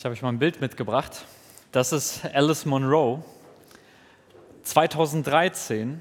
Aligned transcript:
Ich 0.00 0.04
habe 0.06 0.14
euch 0.14 0.22
mal 0.22 0.30
ein 0.30 0.38
Bild 0.38 0.62
mitgebracht. 0.62 1.26
Das 1.72 1.92
ist 1.92 2.24
Alice 2.32 2.64
Monroe. 2.64 3.22
2013 4.62 6.00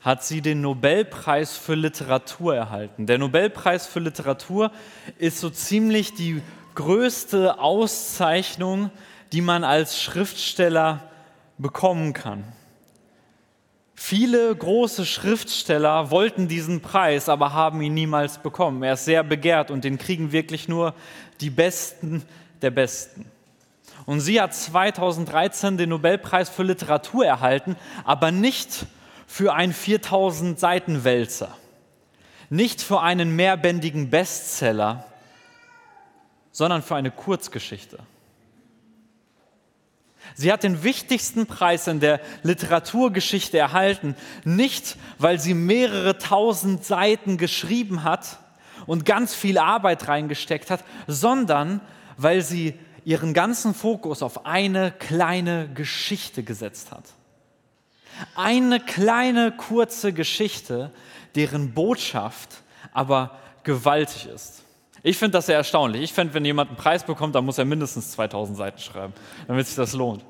hat 0.00 0.22
sie 0.22 0.40
den 0.40 0.60
Nobelpreis 0.60 1.56
für 1.56 1.74
Literatur 1.74 2.54
erhalten. 2.54 3.06
Der 3.06 3.18
Nobelpreis 3.18 3.88
für 3.88 3.98
Literatur 3.98 4.70
ist 5.18 5.40
so 5.40 5.50
ziemlich 5.50 6.14
die 6.14 6.42
größte 6.76 7.58
Auszeichnung, 7.58 8.92
die 9.32 9.40
man 9.40 9.64
als 9.64 10.00
Schriftsteller 10.00 11.02
bekommen 11.58 12.12
kann. 12.12 12.44
Viele 13.96 14.54
große 14.54 15.04
Schriftsteller 15.04 16.12
wollten 16.12 16.46
diesen 16.46 16.82
Preis, 16.82 17.28
aber 17.28 17.52
haben 17.52 17.82
ihn 17.82 17.94
niemals 17.94 18.38
bekommen. 18.38 18.84
Er 18.84 18.92
ist 18.92 19.06
sehr 19.06 19.24
begehrt 19.24 19.72
und 19.72 19.82
den 19.82 19.98
kriegen 19.98 20.30
wirklich 20.30 20.68
nur 20.68 20.94
die 21.40 21.50
Besten 21.50 22.22
der 22.62 22.70
Besten. 22.70 23.30
Und 24.06 24.20
sie 24.20 24.40
hat 24.40 24.54
2013 24.54 25.76
den 25.76 25.90
Nobelpreis 25.90 26.48
für 26.48 26.62
Literatur 26.62 27.26
erhalten, 27.26 27.76
aber 28.04 28.30
nicht 28.30 28.86
für 29.26 29.54
einen 29.54 29.72
4000 29.72 30.58
Seiten 30.58 31.04
Wälzer, 31.04 31.56
nicht 32.48 32.80
für 32.80 33.02
einen 33.02 33.36
mehrbändigen 33.36 34.08
Bestseller, 34.08 35.04
sondern 36.50 36.82
für 36.82 36.96
eine 36.96 37.10
Kurzgeschichte. 37.10 37.98
Sie 40.34 40.52
hat 40.52 40.62
den 40.62 40.82
wichtigsten 40.82 41.46
Preis 41.46 41.86
in 41.86 42.00
der 42.00 42.20
Literaturgeschichte 42.42 43.58
erhalten, 43.58 44.14
nicht 44.44 44.96
weil 45.18 45.38
sie 45.38 45.54
mehrere 45.54 46.18
tausend 46.18 46.84
Seiten 46.84 47.38
geschrieben 47.38 48.04
hat 48.04 48.38
und 48.86 49.04
ganz 49.04 49.34
viel 49.34 49.58
Arbeit 49.58 50.08
reingesteckt 50.08 50.70
hat, 50.70 50.84
sondern 51.06 51.80
weil 52.18 52.42
sie 52.42 52.74
ihren 53.04 53.32
ganzen 53.32 53.72
Fokus 53.72 54.22
auf 54.22 54.44
eine 54.44 54.92
kleine 54.92 55.70
Geschichte 55.72 56.42
gesetzt 56.42 56.92
hat. 56.92 57.04
Eine 58.34 58.80
kleine, 58.80 59.52
kurze 59.52 60.12
Geschichte, 60.12 60.90
deren 61.36 61.72
Botschaft 61.72 62.62
aber 62.92 63.38
gewaltig 63.62 64.26
ist. 64.26 64.64
Ich 65.02 65.16
finde 65.16 65.38
das 65.38 65.46
sehr 65.46 65.56
erstaunlich. 65.56 66.02
Ich 66.02 66.12
finde, 66.12 66.34
wenn 66.34 66.44
jemand 66.44 66.70
einen 66.70 66.76
Preis 66.76 67.04
bekommt, 67.04 67.34
dann 67.34 67.44
muss 67.44 67.58
er 67.58 67.64
mindestens 67.64 68.10
2000 68.12 68.58
Seiten 68.58 68.78
schreiben, 68.78 69.12
damit 69.46 69.66
sich 69.66 69.76
das 69.76 69.92
lohnt. 69.92 70.24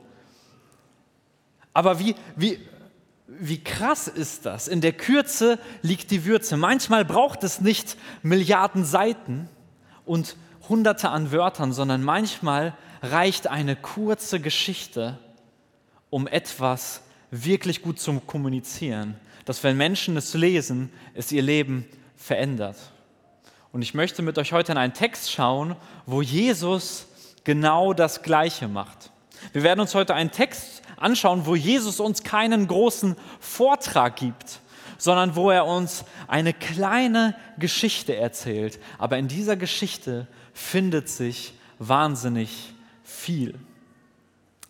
Aber 1.73 1.99
wie, 1.99 2.15
wie, 2.37 2.61
wie 3.27 3.63
krass 3.63 4.09
ist 4.09 4.45
das? 4.45 4.69
In 4.69 4.83
der 4.83 4.93
Kürze 4.93 5.59
liegt 5.81 6.11
die 6.11 6.27
Würze. 6.27 6.57
Manchmal 6.57 7.05
braucht 7.05 7.43
es 7.45 7.61
nicht 7.61 7.97
Milliarden 8.23 8.85
Seiten 8.85 9.49
und 10.05 10.37
hunderte 10.69 11.11
an 11.11 11.33
Wörtern, 11.33 11.73
sondern 11.73 12.03
manchmal 12.03 12.75
reicht 13.03 13.47
eine 13.47 13.77
kurze 13.77 14.41
Geschichte, 14.41 15.19
um 16.11 16.27
etwas 16.27 17.03
wirklich 17.31 17.83
gut 17.83 18.01
zu 18.01 18.21
kommunizieren, 18.21 19.17
dass 19.45 19.63
wenn 19.63 19.77
Menschen 19.77 20.17
es 20.17 20.35
lesen, 20.35 20.91
es 21.15 21.33
ihr 21.33 21.43
Leben 21.43 21.87
verändert. 22.17 22.77
Und 23.73 23.83
ich 23.83 23.95
möchte 23.95 24.23
mit 24.23 24.39
euch 24.39 24.53
heute 24.53 24.73
in 24.73 24.79
einen 24.79 24.95
Text 24.95 25.31
schauen, 25.31 25.77
wo 26.07 26.23
Jesus 26.23 27.07
genau 27.45 27.93
das 27.93 28.23
Gleiche 28.23 28.69
macht. 28.69 29.11
Wir 29.53 29.63
werden 29.63 29.81
uns 29.81 29.95
heute 29.95 30.15
einen 30.15 30.31
Text 30.31 30.83
anschauen, 30.97 31.47
wo 31.47 31.55
Jesus 31.55 32.01
uns 32.01 32.23
keinen 32.23 32.67
großen 32.67 33.17
Vortrag 33.41 34.17
gibt, 34.17 34.61
sondern 34.97 35.37
wo 35.37 35.51
er 35.51 35.67
uns 35.67 36.05
eine 36.27 36.53
kleine 36.53 37.37
Geschichte 37.59 38.17
erzählt. 38.17 38.81
Aber 38.99 39.17
in 39.17 39.29
dieser 39.29 39.57
Geschichte 39.57 40.27
findet 40.59 41.09
sich 41.09 41.55
wahnsinnig 41.79 42.75
viel. 43.05 43.55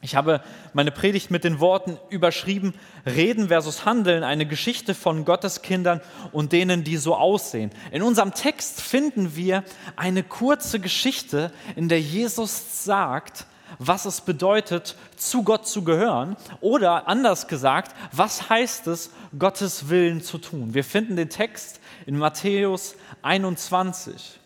Ich 0.01 0.15
habe 0.15 0.43
meine 0.75 0.93
Predigt 0.93 1.33
mit 1.33 1.43
den 1.43 1.59
Worten 1.59 1.99
überschrieben, 2.09 2.75
Reden 3.05 3.49
versus 3.49 3.85
Handeln, 3.85 4.23
eine 4.23 4.47
Geschichte 4.47 4.95
von 4.95 5.25
Gottes 5.25 5.61
Kindern 5.61 6.01
und 6.31 6.53
denen, 6.53 6.85
die 6.85 6.99
so 6.99 7.17
aussehen. 7.17 7.71
In 7.91 8.03
unserem 8.03 8.33
Text 8.33 8.81
finden 8.81 9.35
wir 9.35 9.65
eine 9.97 10.23
kurze 10.23 10.79
Geschichte, 10.79 11.53
in 11.75 11.89
der 11.89 12.01
Jesus 12.01 12.85
sagt, 12.85 13.47
was 13.81 14.05
es 14.05 14.21
bedeutet, 14.21 14.95
zu 15.17 15.43
Gott 15.43 15.67
zu 15.67 15.83
gehören 15.83 16.37
oder 16.61 17.09
anders 17.09 17.49
gesagt, 17.49 17.95
was 18.13 18.49
heißt 18.49 18.87
es, 18.87 19.11
Gottes 19.37 19.89
Willen 19.89 20.23
zu 20.23 20.39
tun. 20.39 20.75
Wir 20.75 20.85
finden 20.85 21.17
den 21.17 21.29
Text 21.29 21.81
in 22.07 22.17
Matthäus 22.17 22.95
21 23.23 24.39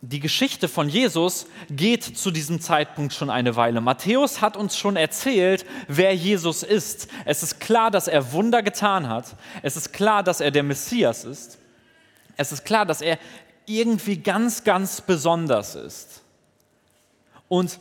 die 0.00 0.20
Geschichte 0.20 0.68
von 0.68 0.88
Jesus 0.88 1.46
geht 1.70 2.04
zu 2.04 2.30
diesem 2.30 2.60
Zeitpunkt 2.60 3.12
schon 3.12 3.30
eine 3.30 3.56
Weile. 3.56 3.80
Matthäus 3.80 4.40
hat 4.40 4.56
uns 4.56 4.76
schon 4.76 4.96
erzählt, 4.96 5.66
wer 5.88 6.14
Jesus 6.14 6.62
ist. 6.62 7.08
Es 7.24 7.42
ist 7.42 7.58
klar, 7.58 7.90
dass 7.90 8.06
er 8.06 8.32
Wunder 8.32 8.62
getan 8.62 9.08
hat. 9.08 9.34
Es 9.62 9.76
ist 9.76 9.92
klar, 9.92 10.22
dass 10.22 10.40
er 10.40 10.52
der 10.52 10.62
Messias 10.62 11.24
ist. 11.24 11.58
Es 12.36 12.52
ist 12.52 12.64
klar, 12.64 12.86
dass 12.86 13.00
er 13.00 13.18
irgendwie 13.66 14.18
ganz, 14.18 14.62
ganz 14.62 15.00
besonders 15.00 15.74
ist. 15.74 16.22
Und 17.48 17.78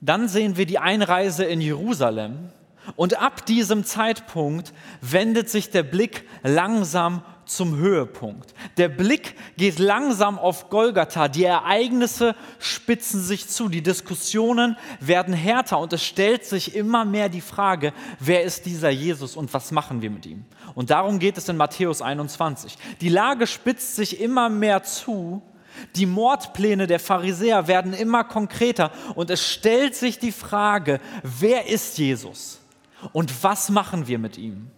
dann 0.00 0.28
sehen 0.28 0.56
wir 0.56 0.66
die 0.66 0.78
Einreise 0.78 1.44
in 1.44 1.60
Jerusalem. 1.60 2.50
Und 2.96 3.20
ab 3.20 3.46
diesem 3.46 3.84
Zeitpunkt 3.84 4.72
wendet 5.00 5.48
sich 5.48 5.70
der 5.70 5.84
Blick 5.84 6.24
langsam 6.42 7.22
zum 7.46 7.76
Höhepunkt. 7.76 8.54
Der 8.76 8.88
Blick 8.88 9.34
geht 9.56 9.78
langsam 9.78 10.38
auf 10.38 10.68
Golgatha. 10.68 11.28
Die 11.28 11.44
Ereignisse 11.44 12.34
spitzen 12.58 13.20
sich 13.20 13.48
zu. 13.48 13.68
Die 13.68 13.82
Diskussionen 13.82 14.76
werden 15.00 15.32
härter 15.32 15.78
und 15.78 15.92
es 15.92 16.04
stellt 16.04 16.44
sich 16.44 16.74
immer 16.74 17.04
mehr 17.04 17.28
die 17.28 17.40
Frage, 17.40 17.92
wer 18.20 18.42
ist 18.42 18.66
dieser 18.66 18.90
Jesus 18.90 19.36
und 19.36 19.52
was 19.54 19.70
machen 19.70 20.02
wir 20.02 20.10
mit 20.10 20.26
ihm? 20.26 20.44
Und 20.74 20.90
darum 20.90 21.18
geht 21.18 21.38
es 21.38 21.48
in 21.48 21.56
Matthäus 21.56 22.02
21. 22.02 22.76
Die 23.00 23.08
Lage 23.08 23.46
spitzt 23.46 23.96
sich 23.96 24.20
immer 24.20 24.48
mehr 24.48 24.82
zu. 24.82 25.42
Die 25.94 26.06
Mordpläne 26.06 26.86
der 26.86 27.00
Pharisäer 27.00 27.68
werden 27.68 27.92
immer 27.92 28.24
konkreter 28.24 28.90
und 29.14 29.30
es 29.30 29.46
stellt 29.46 29.94
sich 29.94 30.18
die 30.18 30.32
Frage, 30.32 31.00
wer 31.22 31.68
ist 31.68 31.98
Jesus 31.98 32.60
und 33.12 33.42
was 33.44 33.68
machen 33.68 34.06
wir 34.06 34.18
mit 34.18 34.38
ihm? 34.38 34.70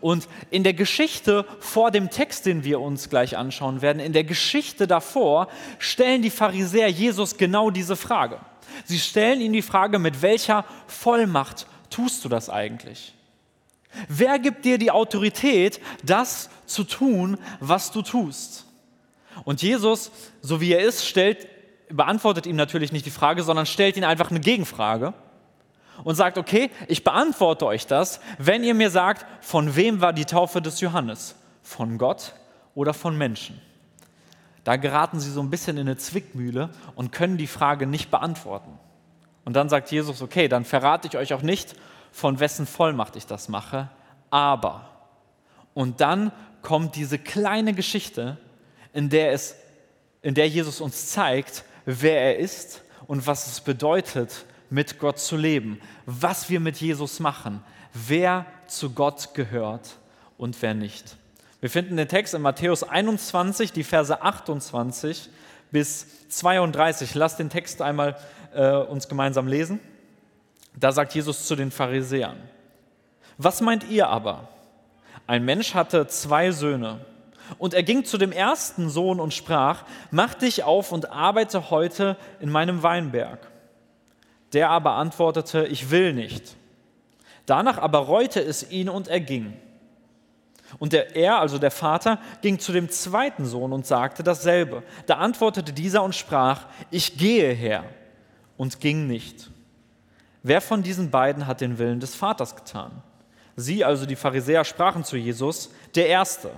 Und 0.00 0.28
in 0.50 0.64
der 0.64 0.74
Geschichte 0.74 1.44
vor 1.60 1.90
dem 1.90 2.10
Text, 2.10 2.46
den 2.46 2.64
wir 2.64 2.80
uns 2.80 3.08
gleich 3.08 3.36
anschauen 3.36 3.82
werden, 3.82 4.00
in 4.00 4.12
der 4.12 4.24
Geschichte 4.24 4.86
davor 4.86 5.48
stellen 5.78 6.22
die 6.22 6.30
Pharisäer 6.30 6.88
Jesus 6.88 7.36
genau 7.36 7.70
diese 7.70 7.96
Frage. 7.96 8.38
Sie 8.84 8.98
stellen 8.98 9.40
ihm 9.40 9.52
die 9.52 9.62
Frage, 9.62 9.98
mit 9.98 10.22
welcher 10.22 10.64
Vollmacht 10.86 11.66
tust 11.90 12.24
du 12.24 12.28
das 12.28 12.48
eigentlich? 12.48 13.14
Wer 14.08 14.38
gibt 14.38 14.64
dir 14.64 14.78
die 14.78 14.90
Autorität, 14.90 15.80
das 16.02 16.48
zu 16.66 16.84
tun, 16.84 17.38
was 17.60 17.92
du 17.92 18.02
tust? 18.02 18.64
Und 19.44 19.62
Jesus, 19.62 20.10
so 20.40 20.60
wie 20.60 20.72
er 20.72 20.80
ist, 20.80 21.06
stellt, 21.06 21.46
beantwortet 21.88 22.46
ihm 22.46 22.56
natürlich 22.56 22.92
nicht 22.92 23.04
die 23.04 23.10
Frage, 23.10 23.42
sondern 23.42 23.66
stellt 23.66 23.96
ihn 23.96 24.04
einfach 24.04 24.30
eine 24.30 24.40
Gegenfrage 24.40 25.12
und 26.04 26.14
sagt, 26.14 26.38
okay, 26.38 26.70
ich 26.88 27.04
beantworte 27.04 27.66
euch 27.66 27.86
das, 27.86 28.20
wenn 28.38 28.64
ihr 28.64 28.74
mir 28.74 28.90
sagt, 28.90 29.26
von 29.40 29.76
wem 29.76 30.00
war 30.00 30.12
die 30.12 30.24
Taufe 30.24 30.60
des 30.60 30.80
Johannes? 30.80 31.34
Von 31.62 31.98
Gott 31.98 32.34
oder 32.74 32.94
von 32.94 33.16
Menschen? 33.16 33.60
Da 34.64 34.76
geraten 34.76 35.20
sie 35.20 35.30
so 35.30 35.40
ein 35.40 35.50
bisschen 35.50 35.76
in 35.76 35.88
eine 35.88 35.96
Zwickmühle 35.96 36.70
und 36.94 37.12
können 37.12 37.36
die 37.36 37.46
Frage 37.46 37.86
nicht 37.86 38.10
beantworten. 38.10 38.78
Und 39.44 39.54
dann 39.54 39.68
sagt 39.68 39.90
Jesus, 39.90 40.22
okay, 40.22 40.48
dann 40.48 40.64
verrate 40.64 41.08
ich 41.08 41.16
euch 41.16 41.34
auch 41.34 41.42
nicht, 41.42 41.74
von 42.12 42.38
wessen 42.38 42.66
Vollmacht 42.66 43.16
ich 43.16 43.26
das 43.26 43.48
mache, 43.48 43.88
aber. 44.30 44.88
Und 45.74 46.00
dann 46.00 46.30
kommt 46.60 46.94
diese 46.94 47.18
kleine 47.18 47.74
Geschichte, 47.74 48.38
in 48.92 49.08
der, 49.08 49.32
es, 49.32 49.56
in 50.20 50.34
der 50.34 50.48
Jesus 50.48 50.80
uns 50.80 51.08
zeigt, 51.08 51.64
wer 51.84 52.20
er 52.20 52.38
ist 52.38 52.82
und 53.06 53.26
was 53.26 53.46
es 53.48 53.60
bedeutet, 53.60 54.44
mit 54.72 54.98
Gott 54.98 55.18
zu 55.18 55.36
leben, 55.36 55.80
was 56.06 56.48
wir 56.48 56.58
mit 56.58 56.78
Jesus 56.78 57.20
machen, 57.20 57.62
wer 57.92 58.46
zu 58.66 58.90
Gott 58.90 59.34
gehört 59.34 59.96
und 60.38 60.60
wer 60.62 60.74
nicht. 60.74 61.16
Wir 61.60 61.70
finden 61.70 61.96
den 61.96 62.08
Text 62.08 62.34
in 62.34 62.42
Matthäus 62.42 62.82
21, 62.82 63.72
die 63.72 63.84
Verse 63.84 64.22
28 64.22 65.28
bis 65.70 66.28
32. 66.28 67.14
Lass 67.14 67.36
den 67.36 67.50
Text 67.50 67.82
einmal 67.82 68.16
äh, 68.54 68.72
uns 68.72 69.08
gemeinsam 69.08 69.46
lesen. 69.46 69.78
Da 70.74 70.90
sagt 70.90 71.14
Jesus 71.14 71.46
zu 71.46 71.54
den 71.54 71.70
Pharisäern, 71.70 72.38
was 73.36 73.60
meint 73.60 73.84
ihr 73.90 74.08
aber? 74.08 74.48
Ein 75.26 75.44
Mensch 75.44 75.74
hatte 75.74 76.06
zwei 76.06 76.50
Söhne. 76.50 77.04
Und 77.58 77.74
er 77.74 77.82
ging 77.82 78.04
zu 78.04 78.16
dem 78.16 78.32
ersten 78.32 78.88
Sohn 78.88 79.20
und 79.20 79.34
sprach, 79.34 79.84
mach 80.10 80.32
dich 80.32 80.64
auf 80.64 80.92
und 80.92 81.10
arbeite 81.10 81.68
heute 81.70 82.16
in 82.40 82.50
meinem 82.50 82.82
Weinberg. 82.82 83.51
Der 84.52 84.70
aber 84.70 84.92
antwortete, 84.92 85.66
ich 85.66 85.90
will 85.90 86.12
nicht. 86.12 86.56
Danach 87.46 87.78
aber 87.78 88.00
reute 88.00 88.40
es 88.40 88.70
ihn 88.70 88.88
und 88.88 89.08
er 89.08 89.20
ging. 89.20 89.54
Und 90.78 90.92
der, 90.92 91.16
er, 91.16 91.38
also 91.38 91.58
der 91.58 91.70
Vater, 91.70 92.18
ging 92.40 92.58
zu 92.58 92.72
dem 92.72 92.88
zweiten 92.88 93.44
Sohn 93.44 93.72
und 93.72 93.86
sagte 93.86 94.22
dasselbe. 94.22 94.82
Da 95.06 95.16
antwortete 95.16 95.72
dieser 95.72 96.02
und 96.02 96.14
sprach, 96.14 96.66
ich 96.90 97.18
gehe 97.18 97.52
her 97.52 97.84
und 98.56 98.80
ging 98.80 99.06
nicht. 99.06 99.50
Wer 100.42 100.60
von 100.60 100.82
diesen 100.82 101.10
beiden 101.10 101.46
hat 101.46 101.60
den 101.60 101.78
Willen 101.78 102.00
des 102.00 102.14
Vaters 102.14 102.56
getan? 102.56 102.90
Sie, 103.54 103.84
also 103.84 104.06
die 104.06 104.16
Pharisäer, 104.16 104.64
sprachen 104.64 105.04
zu 105.04 105.16
Jesus, 105.16 105.70
der 105.94 106.08
Erste. 106.08 106.50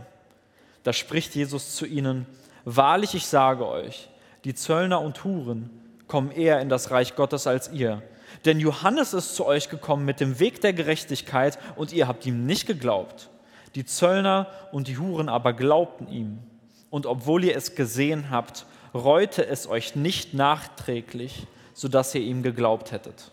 Da 0.84 0.92
spricht 0.92 1.34
Jesus 1.34 1.74
zu 1.74 1.86
ihnen, 1.86 2.26
wahrlich 2.64 3.14
ich 3.14 3.26
sage 3.26 3.66
euch, 3.66 4.08
die 4.44 4.54
Zöllner 4.54 5.00
und 5.00 5.24
Huren 5.24 5.70
kommen 6.08 6.30
eher 6.30 6.60
in 6.60 6.68
das 6.68 6.90
Reich 6.90 7.16
Gottes 7.16 7.46
als 7.46 7.70
ihr. 7.72 8.02
Denn 8.44 8.60
Johannes 8.60 9.14
ist 9.14 9.36
zu 9.36 9.46
euch 9.46 9.68
gekommen 9.68 10.04
mit 10.04 10.20
dem 10.20 10.38
Weg 10.38 10.60
der 10.60 10.72
Gerechtigkeit 10.72 11.58
und 11.76 11.92
ihr 11.92 12.08
habt 12.08 12.26
ihm 12.26 12.46
nicht 12.46 12.66
geglaubt. 12.66 13.30
Die 13.74 13.84
Zöllner 13.84 14.48
und 14.72 14.88
die 14.88 14.98
Huren 14.98 15.28
aber 15.28 15.52
glaubten 15.52 16.08
ihm. 16.08 16.38
Und 16.90 17.06
obwohl 17.06 17.44
ihr 17.44 17.56
es 17.56 17.74
gesehen 17.74 18.30
habt, 18.30 18.66
reute 18.92 19.46
es 19.46 19.66
euch 19.66 19.96
nicht 19.96 20.34
nachträglich, 20.34 21.46
sodass 21.72 22.14
ihr 22.14 22.20
ihm 22.20 22.42
geglaubt 22.42 22.92
hättet. 22.92 23.32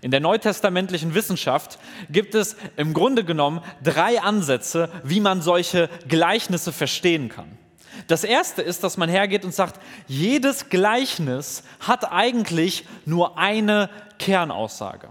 In 0.00 0.10
der 0.10 0.20
neutestamentlichen 0.20 1.14
Wissenschaft 1.14 1.78
gibt 2.10 2.34
es 2.34 2.56
im 2.76 2.94
Grunde 2.94 3.24
genommen 3.24 3.62
drei 3.82 4.20
Ansätze, 4.20 4.90
wie 5.02 5.20
man 5.20 5.40
solche 5.40 5.88
Gleichnisse 6.06 6.72
verstehen 6.72 7.28
kann. 7.28 7.56
Das 8.08 8.24
erste 8.24 8.62
ist, 8.62 8.82
dass 8.82 8.96
man 8.96 9.08
hergeht 9.08 9.44
und 9.44 9.54
sagt, 9.54 9.80
jedes 10.06 10.70
Gleichnis 10.70 11.62
hat 11.78 12.10
eigentlich 12.10 12.86
nur 13.04 13.38
eine 13.38 13.90
Kernaussage. 14.18 15.10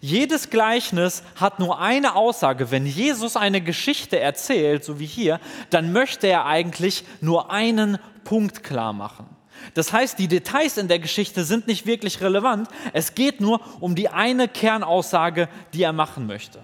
Jedes 0.00 0.50
Gleichnis 0.50 1.24
hat 1.36 1.58
nur 1.58 1.80
eine 1.80 2.14
Aussage. 2.14 2.70
Wenn 2.70 2.86
Jesus 2.86 3.34
eine 3.36 3.60
Geschichte 3.60 4.20
erzählt, 4.20 4.84
so 4.84 5.00
wie 5.00 5.06
hier, 5.06 5.40
dann 5.70 5.92
möchte 5.92 6.28
er 6.28 6.46
eigentlich 6.46 7.04
nur 7.20 7.50
einen 7.50 7.98
Punkt 8.24 8.62
klar 8.62 8.92
machen. 8.92 9.26
Das 9.74 9.92
heißt, 9.92 10.18
die 10.18 10.28
Details 10.28 10.76
in 10.76 10.86
der 10.86 10.98
Geschichte 10.98 11.44
sind 11.44 11.66
nicht 11.66 11.86
wirklich 11.86 12.20
relevant. 12.20 12.68
Es 12.92 13.14
geht 13.14 13.40
nur 13.40 13.60
um 13.80 13.94
die 13.94 14.08
eine 14.08 14.48
Kernaussage, 14.48 15.48
die 15.72 15.82
er 15.82 15.92
machen 15.92 16.26
möchte. 16.26 16.60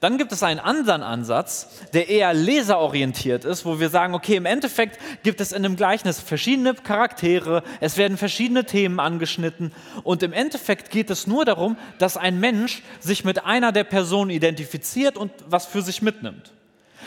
Dann 0.00 0.18
gibt 0.18 0.30
es 0.32 0.42
einen 0.42 0.60
anderen 0.60 1.02
Ansatz, 1.02 1.68
der 1.94 2.08
eher 2.08 2.34
leserorientiert 2.34 3.44
ist, 3.46 3.64
wo 3.64 3.80
wir 3.80 3.88
sagen, 3.88 4.14
okay, 4.14 4.36
im 4.36 4.44
Endeffekt 4.44 4.98
gibt 5.22 5.40
es 5.40 5.52
in 5.52 5.64
einem 5.64 5.76
Gleichnis 5.76 6.20
verschiedene 6.20 6.74
Charaktere, 6.74 7.62
es 7.80 7.96
werden 7.96 8.18
verschiedene 8.18 8.64
Themen 8.64 9.00
angeschnitten 9.00 9.72
und 10.02 10.22
im 10.22 10.34
Endeffekt 10.34 10.90
geht 10.90 11.08
es 11.08 11.26
nur 11.26 11.46
darum, 11.46 11.78
dass 11.98 12.18
ein 12.18 12.40
Mensch 12.40 12.82
sich 13.00 13.24
mit 13.24 13.46
einer 13.46 13.72
der 13.72 13.84
Personen 13.84 14.30
identifiziert 14.30 15.16
und 15.16 15.32
was 15.48 15.64
für 15.64 15.80
sich 15.80 16.02
mitnimmt. 16.02 16.52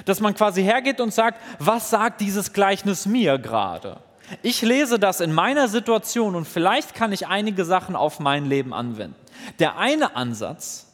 Dass 0.06 0.20
man 0.20 0.34
quasi 0.34 0.64
hergeht 0.64 1.00
und 1.00 1.14
sagt, 1.14 1.40
was 1.60 1.92
sagt 1.92 2.22
dieses 2.22 2.54
Gleichnis 2.54 3.06
mir 3.06 3.38
gerade? 3.38 3.98
Ich 4.42 4.62
lese 4.62 5.00
das 5.00 5.22
in 5.22 5.34
meiner 5.34 5.68
Situation 5.68 6.36
und 6.36 6.48
vielleicht 6.48 6.96
kann 6.96 7.12
ich 7.12 7.28
einige 7.28 7.66
Sachen 7.66 7.96
auf 7.96 8.20
mein 8.20 8.46
Leben 8.46 8.74
anwenden. 8.74 9.16
Der 9.60 9.78
eine 9.78 10.16
Ansatz 10.16 10.89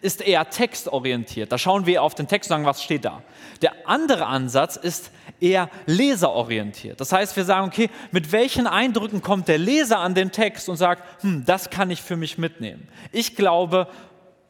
ist 0.00 0.20
eher 0.20 0.48
textorientiert. 0.50 1.50
Da 1.50 1.58
schauen 1.58 1.86
wir 1.86 2.02
auf 2.02 2.14
den 2.14 2.28
Text 2.28 2.50
und 2.50 2.54
sagen, 2.54 2.66
was 2.66 2.82
steht 2.82 3.04
da. 3.04 3.22
Der 3.62 3.72
andere 3.88 4.26
Ansatz 4.26 4.76
ist 4.76 5.10
eher 5.40 5.70
leserorientiert. 5.86 7.00
Das 7.00 7.12
heißt, 7.12 7.36
wir 7.36 7.44
sagen, 7.44 7.66
okay, 7.66 7.90
mit 8.10 8.32
welchen 8.32 8.66
Eindrücken 8.66 9.22
kommt 9.22 9.48
der 9.48 9.58
Leser 9.58 9.98
an 9.98 10.14
den 10.14 10.32
Text 10.32 10.68
und 10.68 10.76
sagt, 10.76 11.22
hm, 11.22 11.44
das 11.44 11.70
kann 11.70 11.90
ich 11.90 12.02
für 12.02 12.16
mich 12.16 12.38
mitnehmen. 12.38 12.88
Ich 13.12 13.36
glaube, 13.36 13.88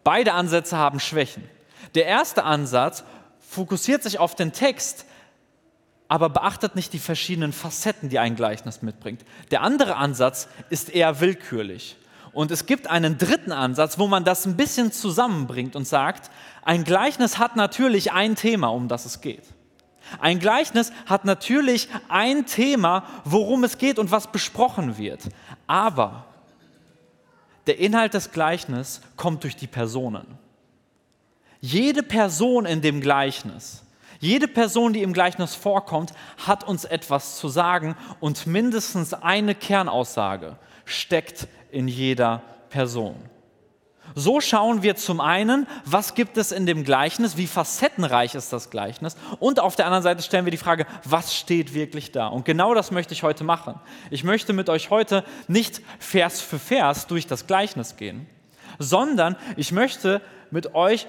beide 0.05 0.33
Ansätze 0.33 0.77
haben 0.77 1.01
Schwächen. 1.01 1.45
Der 1.95 2.07
erste 2.07 2.45
Ansatz 2.45 3.05
fokussiert 3.39 4.03
sich 4.03 4.19
auf 4.19 4.35
den 4.35 4.53
Text, 4.53 5.07
aber 6.09 6.31
beachtet 6.31 6.75
nicht 6.75 6.93
die 6.93 6.99
verschiedenen 6.99 7.53
Facetten, 7.53 8.09
die 8.09 8.19
ein 8.19 8.35
Gleichnis 8.35 8.83
mitbringt. 8.83 9.23
Der 9.51 9.63
andere 9.63 9.97
Ansatz 9.97 10.49
ist 10.71 10.91
eher 10.91 11.21
willkürlich. 11.21 11.97
Und 12.33 12.51
es 12.51 12.67
gibt 12.67 12.89
einen 12.89 13.19
dritten 13.19 13.53
Ansatz, 13.53 13.99
wo 13.99 14.07
man 14.07 14.25
das 14.25 14.47
ein 14.47 14.57
bisschen 14.57 14.93
zusammenbringt 14.93 15.77
und 15.77 15.87
sagt, 15.87 16.31
ein 16.63 16.85
Gleichnis 16.85 17.39
hat 17.39 17.57
natürlich 17.57 18.13
ein 18.13 18.37
Thema, 18.37 18.69
um 18.69 18.89
das 18.89 19.05
es 19.05 19.21
geht. 19.21 19.45
Ein 20.21 20.39
Gleichnis 20.39 20.93
hat 21.07 21.25
natürlich 21.25 21.89
ein 22.09 22.47
Thema, 22.47 23.05
worum 23.25 23.65
es 23.65 23.79
geht 23.79 23.99
und 23.99 24.11
was 24.11 24.33
besprochen 24.33 24.97
wird. 24.99 25.29
Aber 25.67 26.25
der 27.67 27.79
Inhalt 27.79 28.15
des 28.15 28.33
Gleichnisses 28.33 29.03
kommt 29.17 29.45
durch 29.45 29.57
die 29.57 29.67
Personen. 29.67 30.39
Jede 31.61 32.03
Person 32.03 32.67
in 32.67 32.81
dem 32.81 33.01
Gleichnis, 33.01 33.83
jede 34.21 34.49
Person, 34.49 34.93
die 34.93 35.03
im 35.03 35.13
Gleichnis 35.13 35.55
vorkommt, 35.55 36.13
hat 36.47 36.65
uns 36.65 36.85
etwas 36.85 37.39
zu 37.39 37.49
sagen 37.49 37.97
und 38.21 38.47
mindestens 38.47 39.13
eine 39.13 39.55
Kernaussage 39.55 40.57
steckt 40.85 41.47
in 41.71 41.89
jeder 41.89 42.43
Person. 42.71 43.17
So 44.15 44.41
schauen 44.41 44.83
wir 44.83 44.97
zum 44.97 45.21
einen, 45.21 45.67
was 45.85 46.15
gibt 46.15 46.37
es 46.39 46.51
in 46.51 46.67
dem 46.67 46.85
Gleichnis, 46.85 47.37
wie 47.37 47.47
facettenreich 47.47 48.35
ist 48.35 48.53
das 48.53 48.71
Gleichnis 48.71 49.17
und 49.39 49.61
auf 49.61 49.77
der 49.77 49.87
anderen 49.87 50.03
Seite 50.03 50.23
stellen 50.23 50.47
wir 50.47 50.51
die 50.51 50.57
Frage, 50.57 50.87
was 51.05 51.35
steht 51.35 51.75
wirklich 51.75 52.11
da? 52.11 52.29
Und 52.29 52.45
genau 52.45 52.75
das 52.75 52.91
möchte 52.91 53.13
ich 53.13 53.23
heute 53.23 53.45
machen. 53.45 53.79
Ich 54.11 54.25
möchte 54.25 54.53
mit 54.53 54.69
euch 54.71 54.91
heute 54.91 55.25
nicht 55.47 55.83
Vers 55.99 56.41
für 56.41 56.59
Vers 56.59 57.07
durch 57.07 57.27
das 57.27 57.47
Gleichnis 57.47 57.97
gehen, 57.97 58.27
sondern 58.79 59.37
ich 59.57 59.73
möchte 59.73 60.23
mit 60.51 60.75
euch 60.75 61.07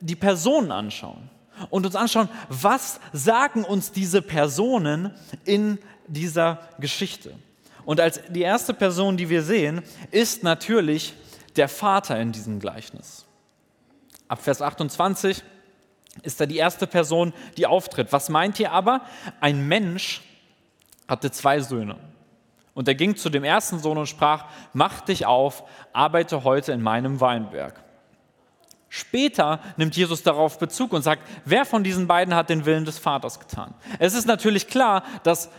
die 0.00 0.16
Personen 0.16 0.72
anschauen 0.72 1.30
und 1.70 1.86
uns 1.86 1.96
anschauen, 1.96 2.28
was 2.48 3.00
sagen 3.12 3.64
uns 3.64 3.92
diese 3.92 4.22
Personen 4.22 5.14
in 5.44 5.78
dieser 6.06 6.58
Geschichte. 6.78 7.34
Und 7.84 8.00
als 8.00 8.20
die 8.28 8.42
erste 8.42 8.74
Person, 8.74 9.16
die 9.16 9.28
wir 9.28 9.42
sehen, 9.42 9.82
ist 10.10 10.42
natürlich 10.42 11.14
der 11.56 11.68
Vater 11.68 12.18
in 12.20 12.32
diesem 12.32 12.60
Gleichnis. 12.60 13.26
Ab 14.28 14.42
Vers 14.42 14.62
28 14.62 15.42
ist 16.22 16.40
da 16.40 16.46
die 16.46 16.56
erste 16.56 16.86
Person, 16.86 17.32
die 17.56 17.66
auftritt. 17.66 18.12
Was 18.12 18.28
meint 18.28 18.60
ihr 18.60 18.72
aber? 18.72 19.02
Ein 19.40 19.66
Mensch 19.66 20.22
hatte 21.08 21.30
zwei 21.30 21.60
Söhne. 21.60 21.96
Und 22.74 22.88
er 22.88 22.94
ging 22.94 23.16
zu 23.16 23.28
dem 23.28 23.44
ersten 23.44 23.78
Sohn 23.78 23.98
und 23.98 24.06
sprach, 24.06 24.46
mach 24.72 25.02
dich 25.02 25.26
auf, 25.26 25.64
arbeite 25.92 26.44
heute 26.44 26.72
in 26.72 26.82
meinem 26.82 27.20
Weinberg. 27.20 27.82
Später 28.88 29.60
nimmt 29.76 29.96
Jesus 29.96 30.22
darauf 30.22 30.58
Bezug 30.58 30.92
und 30.92 31.02
sagt, 31.02 31.22
wer 31.44 31.64
von 31.64 31.82
diesen 31.82 32.06
beiden 32.06 32.34
hat 32.34 32.50
den 32.50 32.66
Willen 32.66 32.84
des 32.84 32.98
Vaters 32.98 33.40
getan? 33.40 33.74
Es 33.98 34.14
ist 34.14 34.26
natürlich 34.26 34.68
klar, 34.68 35.02
dass 35.22 35.50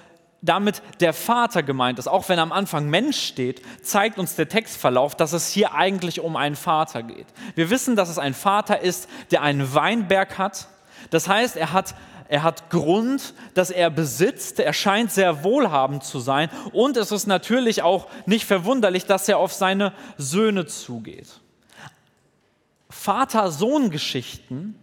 damit 0.43 0.83
der 0.99 1.13
Vater 1.13 1.63
gemeint 1.63 1.97
ist. 1.97 2.07
Auch 2.07 2.29
wenn 2.29 2.37
am 2.37 2.51
Anfang 2.51 2.89
Mensch 2.89 3.17
steht, 3.17 3.61
zeigt 3.81 4.19
uns 4.19 4.35
der 4.35 4.49
Textverlauf, 4.49 5.15
dass 5.15 5.33
es 5.33 5.49
hier 5.49 5.73
eigentlich 5.73 6.19
um 6.19 6.35
einen 6.35 6.57
Vater 6.57 7.01
geht. 7.01 7.25
Wir 7.55 7.69
wissen, 7.69 7.95
dass 7.95 8.09
es 8.09 8.19
ein 8.19 8.33
Vater 8.33 8.81
ist, 8.81 9.09
der 9.31 9.41
einen 9.41 9.73
Weinberg 9.73 10.37
hat. 10.37 10.67
Das 11.09 11.27
heißt, 11.29 11.55
er 11.55 11.71
hat, 11.71 11.95
er 12.27 12.43
hat 12.43 12.69
Grund, 12.69 13.33
dass 13.53 13.71
er 13.71 13.89
besitzt. 13.89 14.59
Er 14.59 14.73
scheint 14.73 15.11
sehr 15.11 15.45
wohlhabend 15.45 16.03
zu 16.03 16.19
sein. 16.19 16.49
Und 16.73 16.97
es 16.97 17.11
ist 17.13 17.25
natürlich 17.25 17.81
auch 17.81 18.07
nicht 18.25 18.45
verwunderlich, 18.45 19.05
dass 19.05 19.29
er 19.29 19.37
auf 19.37 19.53
seine 19.53 19.93
Söhne 20.17 20.65
zugeht. 20.65 21.39
Vater-Sohn-Geschichten 22.89 24.77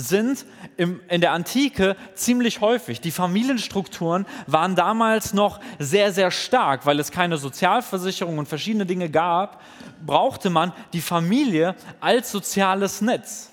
sind 0.00 0.44
im, 0.76 1.00
in 1.08 1.20
der 1.20 1.32
Antike 1.32 1.96
ziemlich 2.14 2.60
häufig. 2.60 3.00
Die 3.00 3.10
Familienstrukturen 3.10 4.26
waren 4.46 4.74
damals 4.74 5.32
noch 5.32 5.60
sehr, 5.78 6.12
sehr 6.12 6.30
stark, 6.30 6.86
weil 6.86 6.98
es 6.98 7.10
keine 7.10 7.36
Sozialversicherung 7.36 8.38
und 8.38 8.46
verschiedene 8.46 8.86
Dinge 8.86 9.10
gab, 9.10 9.62
brauchte 10.04 10.50
man 10.50 10.72
die 10.92 11.00
Familie 11.00 11.74
als 12.00 12.32
soziales 12.32 13.00
Netz. 13.00 13.49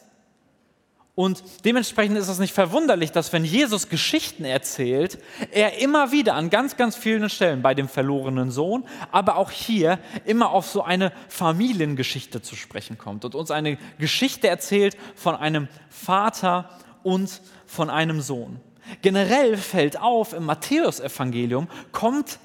Und 1.17 1.43
dementsprechend 1.65 2.15
ist 2.15 2.27
es 2.27 2.37
nicht 2.37 2.53
verwunderlich, 2.53 3.11
dass 3.11 3.33
wenn 3.33 3.43
Jesus 3.43 3.89
Geschichten 3.89 4.45
erzählt, 4.45 5.17
er 5.49 5.79
immer 5.79 6.11
wieder 6.11 6.35
an 6.35 6.51
ganz, 6.51 6.77
ganz 6.77 6.95
vielen 6.95 7.27
Stellen 7.31 7.63
bei 7.63 7.73
dem 7.73 7.89
verlorenen 7.89 8.51
Sohn, 8.51 8.85
aber 9.11 9.37
auch 9.37 9.49
hier 9.49 9.97
immer 10.25 10.51
auf 10.51 10.67
so 10.67 10.83
eine 10.83 11.11
Familiengeschichte 11.27 12.43
zu 12.43 12.55
sprechen 12.55 12.99
kommt 12.99 13.25
und 13.25 13.33
uns 13.33 13.49
eine 13.49 13.79
Geschichte 13.97 14.47
erzählt 14.47 14.95
von 15.15 15.35
einem 15.35 15.69
Vater 15.89 16.69
und 17.01 17.41
von 17.65 17.89
einem 17.89 18.21
Sohn. 18.21 18.61
Generell 19.01 19.57
fällt 19.57 19.99
auf, 19.99 20.33
im 20.33 20.45
Matthäusevangelium 20.45 21.67
kommt 21.91 22.37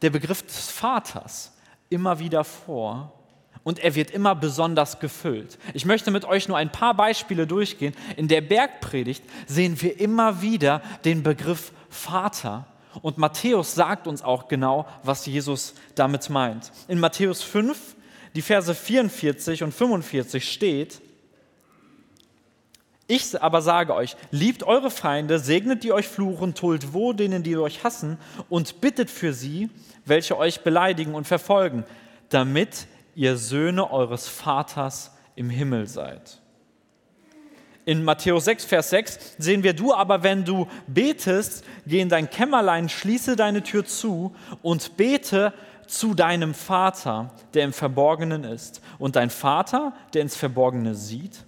der 0.00 0.08
Begriff 0.08 0.40
des 0.46 0.70
Vaters 0.70 1.52
immer 1.90 2.18
wieder 2.18 2.44
vor 2.44 3.17
und 3.68 3.80
er 3.80 3.94
wird 3.94 4.12
immer 4.12 4.34
besonders 4.34 4.98
gefüllt. 4.98 5.58
Ich 5.74 5.84
möchte 5.84 6.10
mit 6.10 6.24
euch 6.24 6.48
nur 6.48 6.56
ein 6.56 6.72
paar 6.72 6.94
Beispiele 6.94 7.46
durchgehen. 7.46 7.92
In 8.16 8.26
der 8.26 8.40
Bergpredigt 8.40 9.22
sehen 9.46 9.82
wir 9.82 10.00
immer 10.00 10.40
wieder 10.40 10.80
den 11.04 11.22
Begriff 11.22 11.72
Vater. 11.90 12.66
Und 13.02 13.18
Matthäus 13.18 13.74
sagt 13.74 14.06
uns 14.06 14.22
auch 14.22 14.48
genau, 14.48 14.88
was 15.02 15.26
Jesus 15.26 15.74
damit 15.94 16.30
meint. 16.30 16.72
In 16.88 16.98
Matthäus 16.98 17.42
5, 17.42 17.78
die 18.34 18.40
Verse 18.40 18.74
44 18.74 19.62
und 19.62 19.74
45 19.74 20.50
steht, 20.50 21.02
Ich 23.06 23.38
aber 23.42 23.60
sage 23.60 23.94
euch, 23.94 24.16
liebt 24.30 24.62
eure 24.62 24.90
Feinde, 24.90 25.38
segnet 25.38 25.84
die 25.84 25.92
euch 25.92 26.08
fluchen, 26.08 26.54
tut 26.54 26.94
wohl 26.94 27.14
denen, 27.14 27.42
die 27.42 27.58
euch 27.58 27.84
hassen 27.84 28.16
und 28.48 28.80
bittet 28.80 29.10
für 29.10 29.34
sie, 29.34 29.68
welche 30.06 30.38
euch 30.38 30.60
beleidigen 30.62 31.14
und 31.14 31.26
verfolgen, 31.26 31.84
damit 32.30 32.86
ihr 33.18 33.36
Söhne 33.36 33.90
eures 33.90 34.28
Vaters 34.28 35.10
im 35.34 35.50
Himmel 35.50 35.88
seid. 35.88 36.40
In 37.84 38.04
Matthäus 38.04 38.44
6, 38.44 38.64
Vers 38.64 38.90
6 38.90 39.34
sehen 39.38 39.64
wir, 39.64 39.72
du 39.72 39.92
aber, 39.92 40.22
wenn 40.22 40.44
du 40.44 40.68
betest, 40.86 41.64
geh 41.84 42.00
in 42.00 42.08
dein 42.08 42.30
Kämmerlein, 42.30 42.88
schließe 42.88 43.34
deine 43.34 43.64
Tür 43.64 43.84
zu 43.84 44.36
und 44.62 44.96
bete 44.96 45.52
zu 45.88 46.14
deinem 46.14 46.54
Vater, 46.54 47.34
der 47.54 47.64
im 47.64 47.72
Verborgenen 47.72 48.44
ist. 48.44 48.82
Und 49.00 49.16
dein 49.16 49.30
Vater, 49.30 49.94
der 50.14 50.22
ins 50.22 50.36
Verborgene 50.36 50.94
sieht, 50.94 51.44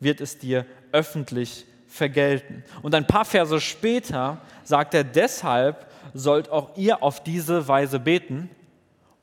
wird 0.00 0.20
es 0.20 0.38
dir 0.38 0.66
öffentlich 0.92 1.64
vergelten. 1.88 2.62
Und 2.82 2.94
ein 2.94 3.06
paar 3.06 3.24
Verse 3.24 3.58
später 3.62 4.36
sagt 4.64 4.92
er, 4.92 5.04
deshalb 5.04 5.90
sollt 6.12 6.50
auch 6.50 6.76
ihr 6.76 7.02
auf 7.02 7.22
diese 7.22 7.68
Weise 7.68 8.00
beten, 8.00 8.50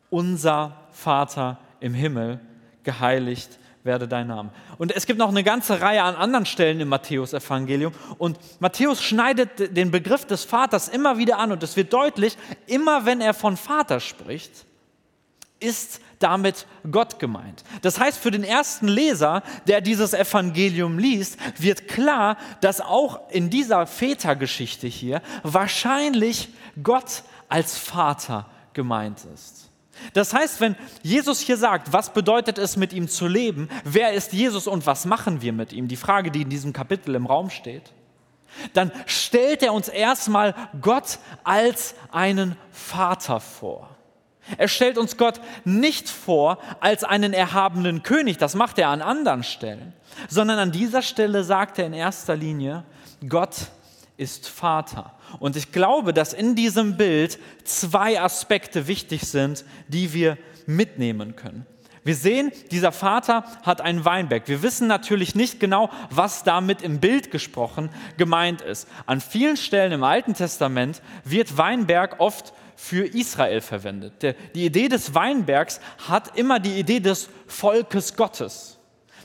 unser 0.10 0.80
Vater 0.92 1.60
im 1.84 1.94
Himmel, 1.94 2.40
geheiligt 2.84 3.60
werde 3.84 4.08
dein 4.08 4.28
Name. 4.28 4.52
Und 4.78 4.96
es 4.96 5.06
gibt 5.06 5.20
noch 5.20 5.28
eine 5.28 5.44
ganze 5.44 5.82
Reihe 5.82 6.02
an 6.02 6.16
anderen 6.16 6.46
Stellen 6.46 6.80
im 6.80 6.88
Matthäus-Evangelium. 6.88 7.94
Und 8.18 8.40
Matthäus 8.62 9.04
schneidet 9.04 9.76
den 9.76 9.92
Begriff 9.92 10.26
des 10.26 10.46
Vaters 10.46 10.88
immer 10.88 11.18
wieder 11.18 11.38
an. 11.38 11.52
Und 11.52 11.62
es 11.62 11.76
wird 11.76 11.92
deutlich, 11.92 12.38
immer 12.68 13.06
wenn 13.06 13.20
er 13.20 13.34
von 13.34 13.58
Vater 13.58 14.00
spricht, 14.00 14.66
ist 15.60 16.00
damit 16.20 16.66
Gott 16.90 17.20
gemeint. 17.20 17.66
Das 17.82 18.00
heißt, 18.00 18.18
für 18.18 18.32
den 18.32 18.46
ersten 18.46 18.88
Leser, 18.88 19.44
der 19.68 19.82
dieses 19.82 20.14
Evangelium 20.14 20.98
liest, 20.98 21.38
wird 21.62 21.90
klar, 21.90 22.38
dass 22.62 22.80
auch 22.80 23.30
in 23.30 23.50
dieser 23.50 23.86
Vätergeschichte 23.86 24.88
hier 24.88 25.22
wahrscheinlich 25.44 26.48
Gott 26.82 27.24
als 27.50 27.78
Vater 27.78 28.46
gemeint 28.72 29.26
ist. 29.34 29.73
Das 30.14 30.34
heißt, 30.34 30.60
wenn 30.60 30.76
Jesus 31.02 31.40
hier 31.40 31.58
sagt, 31.58 31.94
was 31.94 32.14
bedeutet 32.14 32.58
es, 32.58 32.78
mit 32.78 32.94
ihm 32.94 33.08
zu 33.08 33.28
leben, 33.28 33.70
wer 33.84 34.14
ist 34.14 34.34
Jesus 34.34 34.68
und 34.68 34.86
was 34.86 35.06
machen 35.06 35.42
wir 35.42 35.54
mit 35.54 35.72
ihm, 35.72 35.88
die 35.88 35.96
Frage, 35.96 36.32
die 36.32 36.42
in 36.42 36.50
diesem 36.50 36.74
Kapitel 36.74 37.16
im 37.16 37.26
Raum 37.26 37.50
steht, 37.50 37.94
dann 38.74 38.92
stellt 39.06 39.64
er 39.64 39.74
uns 39.74 39.88
erstmal 39.88 40.56
Gott 40.82 41.20
als 41.44 41.96
einen 42.12 42.56
Vater 42.72 43.40
vor. 43.40 43.90
Er 44.58 44.68
stellt 44.68 44.98
uns 44.98 45.16
Gott 45.18 45.40
nicht 45.64 46.10
vor 46.10 46.58
als 46.82 47.04
einen 47.04 47.34
erhabenen 47.34 48.04
König, 48.04 48.38
das 48.38 48.56
macht 48.56 48.78
er 48.78 48.90
an 48.90 49.02
anderen 49.02 49.44
Stellen, 49.44 49.94
sondern 50.28 50.60
an 50.60 50.72
dieser 50.72 51.02
Stelle 51.02 51.44
sagt 51.44 51.80
er 51.80 51.86
in 51.86 51.94
erster 51.94 52.36
Linie, 52.36 52.84
Gott 53.28 53.56
ist 54.18 54.48
Vater. 54.48 55.14
Und 55.40 55.56
ich 55.56 55.72
glaube, 55.72 56.14
dass 56.14 56.34
in 56.34 56.56
diesem 56.56 56.98
Bild 56.98 57.40
zwei 57.64 58.22
Aspekte 58.22 58.88
wichtig 58.88 59.22
sind, 59.24 59.66
die 59.88 60.14
wir 60.14 60.38
mitnehmen 60.66 61.36
können. 61.36 61.66
Wir 62.06 62.16
sehen, 62.16 62.52
dieser 62.72 62.92
Vater 62.92 63.46
hat 63.64 63.80
einen 63.80 64.04
Weinberg. 64.04 64.48
Wir 64.48 64.62
wissen 64.62 64.88
natürlich 64.88 65.36
nicht 65.36 65.60
genau, 65.60 65.90
was 66.10 66.44
damit 66.44 66.82
im 66.82 67.00
Bild 67.00 67.32
gesprochen 67.32 67.90
gemeint 68.18 68.62
ist. 68.62 68.90
An 69.06 69.22
vielen 69.22 69.56
Stellen 69.56 69.94
im 69.94 70.04
Alten 70.04 70.34
Testament 70.34 71.02
wird 71.24 71.58
Weinberg 71.58 72.20
oft 72.20 72.54
für 72.76 73.06
Israel 73.06 73.62
verwendet. 73.62 74.36
Die 74.54 74.66
Idee 74.66 74.90
des 74.90 75.16
Weinbergs 75.16 75.80
hat 76.10 76.38
immer 76.38 76.60
die 76.60 76.78
Idee 76.78 77.00
des 77.00 77.30
Volkes 77.48 78.18
Gottes. 78.18 78.78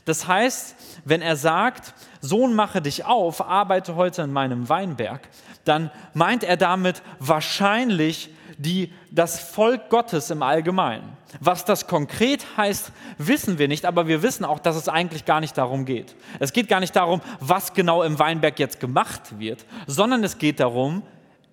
Das 0.09 0.27
heißt, 0.27 0.75
wenn 1.05 1.21
er 1.21 1.35
sagt, 1.35 1.93
Sohn, 2.19 2.55
mache 2.55 2.81
dich 2.81 3.05
auf, 3.05 3.47
arbeite 3.47 3.95
heute 3.95 4.23
in 4.23 4.33
meinem 4.33 4.67
Weinberg, 4.67 5.21
dann 5.65 5.91
meint 6.15 6.43
er 6.43 6.57
damit 6.57 7.03
wahrscheinlich 7.19 8.31
die, 8.57 8.91
das 9.11 9.39
Volk 9.39 9.91
Gottes 9.91 10.31
im 10.31 10.41
Allgemeinen. 10.41 11.15
Was 11.41 11.63
das 11.63 11.85
konkret 11.85 12.57
heißt, 12.57 12.91
wissen 13.19 13.59
wir 13.59 13.67
nicht, 13.67 13.85
aber 13.85 14.07
wir 14.07 14.23
wissen 14.23 14.45
auch, 14.45 14.57
dass 14.57 14.75
es 14.77 14.89
eigentlich 14.89 15.25
gar 15.25 15.41
nicht 15.41 15.55
darum 15.59 15.85
geht. 15.85 16.15
Es 16.39 16.53
geht 16.53 16.69
gar 16.69 16.79
nicht 16.79 16.95
darum, 16.95 17.21
was 17.39 17.75
genau 17.75 18.01
im 18.01 18.17
Weinberg 18.17 18.57
jetzt 18.57 18.79
gemacht 18.79 19.37
wird, 19.37 19.63
sondern 19.85 20.23
es 20.23 20.39
geht 20.39 20.59
darum, 20.59 21.03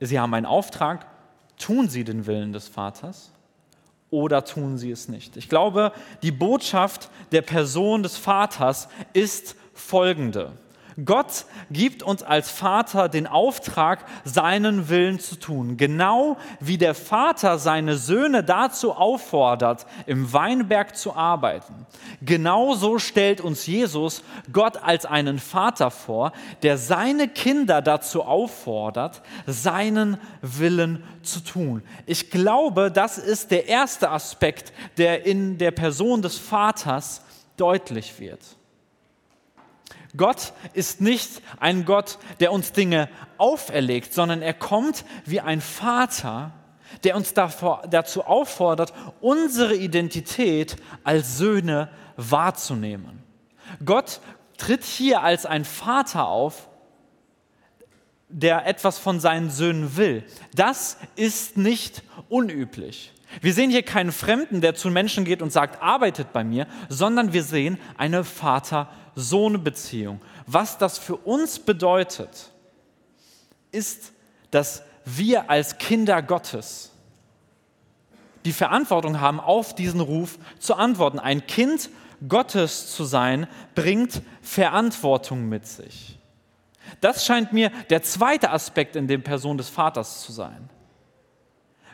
sie 0.01 0.19
haben 0.19 0.33
einen 0.33 0.47
Auftrag, 0.47 1.05
tun 1.59 1.91
sie 1.91 2.05
den 2.05 2.25
Willen 2.25 2.55
des 2.55 2.69
Vaters 2.69 3.36
oder 4.11 4.45
tun 4.45 4.79
sie 4.79 4.91
es 4.91 5.09
nicht. 5.09 5.37
Ich 5.37 5.49
glaube, 5.49 5.93
die 6.23 6.33
Botschaft 6.33 7.11
der 7.33 7.43
Person 7.43 8.03
des 8.03 8.17
Vaters 8.17 8.89
ist 9.13 9.57
folgende. 9.75 10.53
Gott 11.05 11.45
gibt 11.71 12.03
uns 12.03 12.23
als 12.23 12.51
Vater 12.51 13.11
den 13.11 13.27
Auftrag, 13.27 14.05
seinen 14.25 14.89
Willen 14.89 15.21
zu 15.21 15.37
tun. 15.37 15.77
Genau 15.77 16.39
wie 16.59 16.79
der 16.79 16.95
Vater 16.95 17.59
seine 17.59 17.99
Söhne 17.99 18.43
dazu 18.43 18.95
auffordert, 18.95 19.87
im 20.07 20.33
Weinberg 20.33 20.97
zu 20.97 21.15
arbeiten. 21.15 21.87
Genauso 22.23 22.99
stellt 22.99 23.43
uns 23.43 23.67
Jesus 23.67 24.23
Gott 24.53 24.79
als 24.83 25.05
einen 25.05 25.39
Vater 25.39 25.91
vor, 25.91 26.33
der 26.63 26.79
seine 26.79 27.29
Kinder 27.29 27.83
dazu 27.83 28.23
auffordert, 28.23 29.21
seinen 29.47 30.17
Willen 30.41 31.05
zu 31.23 31.41
tun. 31.41 31.83
Ich 32.07 32.31
glaube, 32.31 32.91
das 32.91 33.19
ist 33.19 33.51
der 33.51 33.69
erste 33.69 34.11
Aspekt, 34.11 34.73
der 34.97 35.27
in 35.27 35.59
der 35.59 35.73
Person 35.73 36.23
des 36.23 36.39
Vaters 36.39 37.21
deutlich 37.59 38.19
wird. 38.19 38.56
Gott 40.17 40.53
ist 40.73 41.01
nicht 41.01 41.43
ein 41.59 41.85
Gott, 41.85 42.19
der 42.41 42.53
uns 42.53 42.73
Dinge 42.73 43.09
auferlegt, 43.39 44.13
sondern 44.13 44.43
er 44.43 44.55
kommt 44.55 45.05
wie 45.25 45.41
ein 45.41 45.61
Vater, 45.61 46.53
der 47.05 47.17
uns 47.17 47.35
davor, 47.35 47.83
dazu 47.91 48.25
auffordert, 48.25 48.93
unsere 49.21 49.75
Identität 49.75 50.77
als 51.05 51.39
Söhne 51.39 51.91
wahrzunehmen. 52.17 53.23
Gott 53.85 54.21
tritt 54.57 54.85
hier 54.85 55.23
als 55.23 55.45
ein 55.47 55.65
Vater 55.65 56.29
auf, 56.29 56.69
der 58.29 58.67
etwas 58.67 58.99
von 58.99 59.21
seinen 59.21 59.51
Söhnen 59.51 59.97
will. 59.97 60.25
Das 60.55 60.99
ist 61.15 61.57
nicht 61.57 62.03
unüblich. 62.29 63.13
Wir 63.41 63.53
sehen 63.53 63.71
hier 63.71 63.83
keinen 63.83 64.13
Fremden, 64.13 64.61
der 64.61 64.75
zu 64.75 64.89
Menschen 64.89 65.25
geht 65.25 65.43
und 65.43 65.53
sagt, 65.53 65.83
arbeitet 65.83 66.33
bei 66.33 66.45
mir, 66.45 66.67
sondern 66.89 67.33
wir 67.33 67.43
sehen 67.43 67.79
eine 67.97 68.25
Vater-Sohn-Beziehung. 69.17 70.21
Was 70.47 70.79
das 70.79 70.99
für 70.99 71.17
uns 71.17 71.59
bedeutet, 71.59 72.51
ist, 73.73 74.13
dass 74.51 74.83
wir 75.05 75.51
als 75.51 75.79
Kinder 75.79 76.23
Gottes 76.23 76.93
die 78.45 78.53
Verantwortung 78.53 79.21
haben, 79.21 79.41
auf 79.41 79.75
diesen 79.75 80.01
Ruf 80.01 80.39
zu 80.59 80.75
antworten. 80.75 81.19
Ein 81.19 81.47
Kind 81.47 81.91
Gottes 82.29 82.95
zu 82.95 83.05
sein, 83.05 83.49
bringt 83.75 84.23
Verantwortung 84.41 85.49
mit 85.49 85.67
sich. 85.67 86.19
Das 87.01 87.27
scheint 87.27 87.53
mir 87.53 87.71
der 87.91 88.03
zweite 88.03 88.51
Aspekt 88.51 88.95
in 88.95 89.09
der 89.09 89.19
Person 89.19 89.59
des 89.59 89.69
Vaters 89.69 90.23
zu 90.23 90.33
sein. 90.33 90.71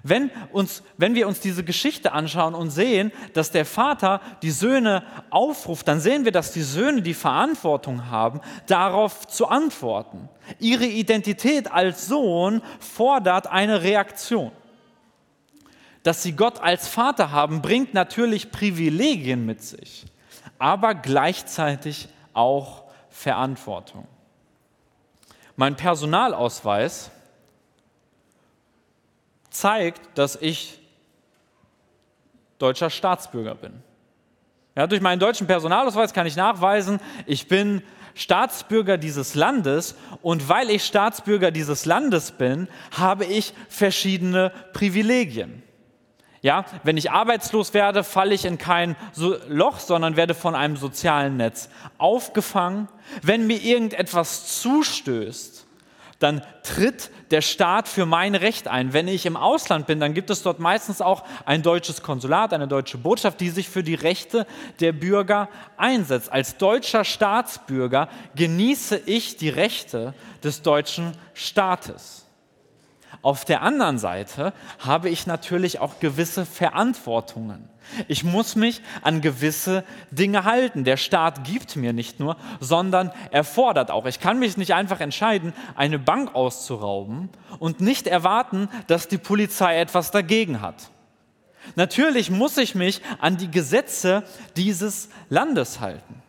Wenn, 0.05 0.31
uns, 0.51 0.83
wenn 0.97 1.15
wir 1.15 1.29
uns 1.29 1.39
diese 1.39 1.63
Geschichte 1.63 2.13
anschauen 2.13 2.55
und 2.55 2.71
sehen, 2.71 3.13
dass 3.35 3.53
der 3.53 3.65
Vater 3.65 4.21
die 4.43 4.51
Söhne 4.51 5.05
aufruft, 5.31 5.87
dann 5.87 6.01
sehen 6.01 6.25
wir, 6.25 6.33
dass 6.33 6.53
die 6.53 6.63
Söhne 6.63 7.03
die 7.03 7.15
Verantwortung 7.15 8.11
haben, 8.11 8.41
darauf 8.67 9.29
zu 9.29 9.47
antworten. 9.47 10.29
Ihre 10.59 10.87
Identität 10.87 11.71
als 11.71 12.09
Sohn 12.09 12.63
fordert 12.81 13.47
eine 13.47 13.83
Reaktion. 13.83 14.51
Dass 16.03 16.25
sie 16.25 16.33
Gott 16.33 16.61
als 16.61 16.89
Vater 16.89 17.31
haben, 17.31 17.63
bringt 17.63 17.95
natürlich 17.95 18.51
Privilegien 18.51 19.47
mit 19.47 19.63
sich, 19.63 20.05
aber 20.59 20.97
gleichzeitig 20.97 22.09
auch 22.33 22.85
Verantwortung. 23.09 24.09
Mein 25.55 25.77
Personalausweis 25.77 27.13
zeigt, 29.53 30.01
dass 30.19 30.37
ich 30.37 30.81
deutscher 32.59 32.91
Staatsbürger 32.91 33.55
bin. 33.55 33.83
Ja, 34.75 34.87
durch 34.87 35.01
meinen 35.01 35.19
deutschen 35.19 35.47
Personalausweis 35.47 36.13
kann 36.13 36.27
ich 36.27 36.37
nachweisen, 36.37 37.01
ich 37.27 37.49
bin 37.49 37.83
Staatsbürger 38.15 38.99
dieses 38.99 39.35
Landes 39.35 39.97
und 40.23 40.49
weil 40.49 40.71
ich 40.71 40.85
Staatsbürger 40.85 41.51
dieses 41.51 41.87
Landes 41.87 42.33
bin, 42.33 42.69
habe 42.97 43.25
ich 43.25 43.55
verschiedene 43.69 44.53
Privilegien. 44.73 45.63
Ja, 46.43 46.65
wenn 46.83 46.97
ich 46.97 47.11
arbeitslos 47.11 47.73
werde, 47.73 48.03
falle 48.03 48.35
ich 48.35 48.45
in 48.45 48.59
kein 48.59 48.97
Loch, 49.49 49.79
sondern 49.79 50.17
werde 50.17 50.35
von 50.35 50.57
einem 50.57 50.77
sozialen 50.77 51.37
Netz 51.37 51.69
aufgefangen. 51.99 52.89
Wenn 53.23 53.47
mir 53.47 53.63
irgendetwas 53.63 54.61
zustößt, 54.61 55.67
dann 56.23 56.43
tritt 56.63 57.11
der 57.31 57.41
Staat 57.41 57.89
für 57.89 58.07
mein 58.07 58.35
Recht 58.35 58.69
ein. 58.69 58.93
Wenn 58.93 59.09
ich 59.09 59.27
im 59.27 59.37
Ausland 59.37 59.87
bin, 59.87 60.01
dann 60.01 60.15
gibt 60.15 60.31
es 60.31 60.43
dort 60.43 60.61
meistens 60.61 61.01
auch 61.01 61.25
ein 61.45 61.63
deutsches 61.63 62.03
Konsulat, 62.03 62.53
eine 62.53 62.69
deutsche 62.69 62.99
Botschaft, 62.99 63.41
die 63.41 63.51
sich 63.51 63.69
für 63.69 63.83
die 63.83 63.95
Rechte 63.95 64.47
der 64.81 64.93
Bürger 64.93 65.49
einsetzt. 65.77 66.31
Als 66.31 66.57
deutscher 66.57 67.05
Staatsbürger 67.05 68.09
genieße 68.35 69.01
ich 69.07 69.37
die 69.37 69.49
Rechte 69.49 70.15
des 70.45 70.63
deutschen 70.63 71.13
Staates. 71.35 72.27
Auf 73.23 73.45
der 73.45 73.63
anderen 73.63 73.99
Seite 73.99 74.53
habe 74.79 75.09
ich 75.09 75.27
natürlich 75.27 75.79
auch 75.79 76.01
gewisse 76.01 76.45
Verantwortungen. 76.45 77.72
Ich 78.09 78.25
muss 78.25 78.57
mich 78.57 78.81
an 79.03 79.21
gewisse 79.21 79.85
Dinge 80.11 80.45
halten. 80.45 80.85
Der 80.85 80.97
Staat 80.97 81.45
gibt 81.45 81.77
mir 81.77 81.93
nicht 81.93 82.21
nur, 82.21 82.37
sondern 82.61 83.11
er 83.31 83.45
fordert 83.45 83.91
auch. 83.91 84.07
Ich 84.07 84.21
kann 84.21 84.39
mich 84.39 84.57
nicht 84.57 84.75
einfach 84.75 85.01
entscheiden, 85.01 85.53
eine 85.75 85.99
Bank 85.99 86.35
auszurauben 86.35 87.29
und 87.59 87.81
nicht 87.81 88.07
erwarten, 88.07 88.69
dass 88.87 89.09
die 89.09 89.19
Polizei 89.19 89.79
etwas 89.79 90.11
dagegen 90.11 90.61
hat. 90.61 90.91
Natürlich 91.77 92.31
muss 92.31 92.57
ich 92.57 92.75
mich 92.75 93.03
an 93.21 93.37
die 93.37 93.51
Gesetze 93.51 94.25
dieses 94.57 95.09
Landes 95.29 95.81
halten. 95.81 96.23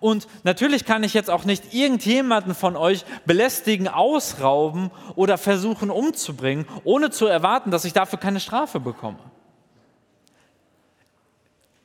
Und 0.00 0.28
natürlich 0.44 0.84
kann 0.84 1.02
ich 1.02 1.14
jetzt 1.14 1.30
auch 1.30 1.44
nicht 1.44 1.72
irgendjemanden 1.72 2.54
von 2.54 2.76
euch 2.76 3.04
belästigen, 3.24 3.88
ausrauben 3.88 4.90
oder 5.14 5.38
versuchen 5.38 5.90
umzubringen, 5.90 6.66
ohne 6.84 7.10
zu 7.10 7.26
erwarten, 7.26 7.70
dass 7.70 7.84
ich 7.84 7.94
dafür 7.94 8.18
keine 8.18 8.40
Strafe 8.40 8.80
bekomme. 8.80 9.18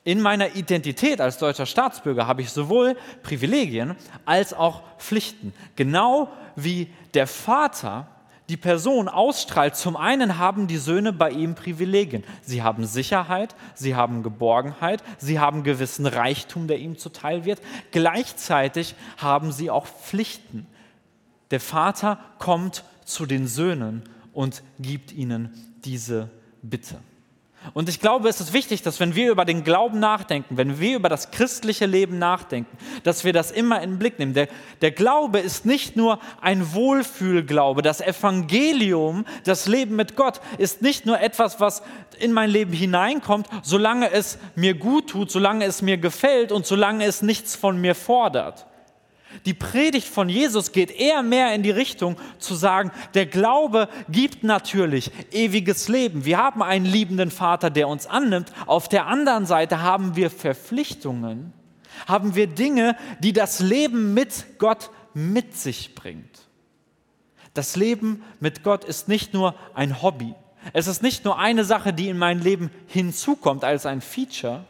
In 0.04 0.22
meiner 0.22 0.56
Identität 0.56 1.22
als 1.22 1.38
deutscher 1.38 1.66
Staatsbürger 1.66 2.28
habe 2.28 2.42
ich 2.42 2.50
sowohl 2.50 2.98
Privilegien 3.22 3.96
als 4.26 4.54
auch 4.54 4.82
Pflichten. 4.98 5.54
Genau 5.76 6.30
wie 6.56 6.90
der 7.14 7.28
Vater 7.28 8.08
die 8.50 8.58
Person 8.58 9.08
ausstrahlt. 9.08 9.78
Zum 9.78 9.96
einen 9.96 10.38
haben 10.38 10.68
die 10.68 10.78
Söhne 10.78 11.14
bei 11.14 11.32
ihm 11.32 11.56
Privilegien. 11.56 12.26
Sie 12.42 12.62
haben 12.62 12.86
Sicherheit, 12.86 13.56
sie 13.74 13.96
haben 13.96 14.24
Geborgenheit, 14.24 15.02
sie 15.18 15.40
haben 15.40 15.64
gewissen 15.64 16.06
Reichtum, 16.06 16.68
der 16.68 16.80
ihm 16.80 16.98
zuteil 16.98 17.46
wird. 17.46 17.62
Gleichzeitig 17.92 18.96
haben 19.18 19.54
sie 19.54 19.70
auch 19.70 19.88
Pflichten. 19.88 20.68
Der 21.52 21.62
Vater 21.62 22.20
kommt 22.40 22.84
zu 23.06 23.26
den 23.26 23.48
Söhnen 23.48 24.04
und 24.34 24.64
gibt 24.80 25.14
ihnen 25.14 25.54
diese 25.86 26.30
Bitte. 26.62 27.00
Und 27.74 27.90
ich 27.90 28.00
glaube, 28.00 28.28
es 28.30 28.42
ist 28.42 28.54
wichtig, 28.54 28.82
dass 28.82 29.00
wenn 29.00 29.16
wir 29.16 29.32
über 29.32 29.46
den 29.46 29.64
Glauben 29.64 30.00
nachdenken, 30.00 30.58
wenn 30.58 30.80
wir 30.80 30.98
über 30.98 31.10
das 31.10 31.32
christliche 31.32 31.86
Leben 31.86 32.20
nachdenken, 32.20 32.78
dass 33.04 33.24
wir 33.24 33.34
das 33.34 33.52
immer 33.52 33.82
in 33.82 33.92
den 33.92 34.00
Blick 34.00 34.20
nehmen. 34.20 34.34
Der, 34.34 34.48
der 34.82 34.92
Glaube 34.92 35.40
ist 35.40 35.66
nicht 35.66 35.96
nur 35.96 36.20
ein 36.42 36.74
Wohlfühlglaube. 36.74 37.82
Das 37.82 38.02
Evangelium, 38.02 39.26
das 39.44 39.68
Leben 39.68 39.96
mit 39.96 40.16
Gott, 40.16 40.42
ist 40.58 40.82
nicht 40.82 41.06
nur 41.06 41.20
etwas, 41.20 41.60
was 41.60 41.84
in 42.20 42.34
mein 42.34 42.50
Leben 42.50 42.74
hineinkommt, 42.74 43.48
solange 43.62 44.12
es 44.12 44.38
mir 44.56 44.74
gut 44.74 45.10
tut, 45.10 45.32
solange 45.32 45.66
es 45.66 45.82
mir 45.82 45.98
gefällt 45.98 46.52
und 46.52 46.66
solange 46.66 47.06
es 47.06 47.22
nichts 47.22 47.56
von 47.56 47.80
mir 47.80 47.96
fordert. 47.96 48.68
Die 49.46 49.54
Predigt 49.54 50.08
von 50.08 50.30
Jesus 50.30 50.72
geht 50.72 50.92
eher 50.92 51.24
mehr 51.24 51.54
in 51.54 51.64
die 51.64 51.72
Richtung 51.72 52.18
zu 52.40 52.56
sagen, 52.56 52.92
der 53.14 53.26
Glaube 53.26 53.90
gibt 54.10 54.44
natürlich 54.44 55.12
ewiges 55.32 55.90
Leben. 55.90 56.26
Wir 56.26 56.38
haben 56.38 56.62
einen 56.62 56.86
liebenden 56.86 57.32
Vater, 57.32 57.70
der 57.70 57.88
uns 57.88 58.08
annimmt. 58.08 58.52
Auf 58.66 58.88
der 58.88 59.08
anderen 59.08 59.46
Seite 59.46 59.82
haben 59.82 60.16
wir 60.16 60.30
Verpflichtungen, 60.30 61.54
haben 62.08 62.36
wir 62.36 62.48
Dinge, 62.48 62.96
die 63.20 63.34
das 63.34 63.60
Leben 63.60 64.14
mit 64.14 64.60
Gott 64.60 64.90
mit 65.14 65.56
sich 65.56 65.96
bringt. 65.96 66.48
Das 67.54 67.76
Leben 67.76 68.24
mit 68.40 68.64
Gott 68.64 68.84
ist 68.84 69.08
nicht 69.08 69.34
nur 69.34 69.56
ein 69.76 70.02
Hobby. 70.02 70.34
Es 70.72 70.88
ist 70.88 71.04
nicht 71.04 71.26
nur 71.26 71.38
eine 71.38 71.66
Sache, 71.66 71.94
die 71.94 72.08
in 72.08 72.18
mein 72.18 72.40
Leben 72.40 72.72
hinzukommt 72.88 73.64
als 73.64 73.86
ein 73.86 74.02
Feature, 74.02 74.64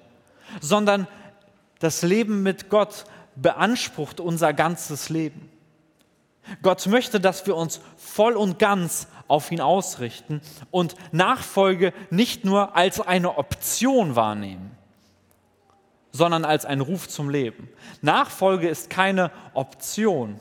sondern 0.60 1.08
das 1.79 2.01
Leben 2.01 2.43
mit 2.43 2.70
Gott 2.70 3.05
beansprucht 3.35 4.19
unser 4.19 4.53
ganzes 4.53 5.09
Leben. 5.09 5.49
Gott 6.61 6.85
möchte, 6.87 7.19
dass 7.19 7.45
wir 7.47 7.55
uns 7.55 7.79
voll 7.97 8.33
und 8.33 8.59
ganz 8.59 9.07
auf 9.27 9.51
ihn 9.51 9.61
ausrichten 9.61 10.41
und 10.71 10.95
Nachfolge 11.11 11.93
nicht 12.09 12.43
nur 12.43 12.75
als 12.75 12.99
eine 12.99 13.37
Option 13.37 14.15
wahrnehmen, 14.15 14.71
sondern 16.12 16.43
als 16.43 16.65
ein 16.65 16.81
Ruf 16.81 17.08
zum 17.08 17.29
Leben. 17.29 17.69
Nachfolge 18.01 18.67
ist 18.67 18.89
keine 18.89 19.31
Option, 19.53 20.39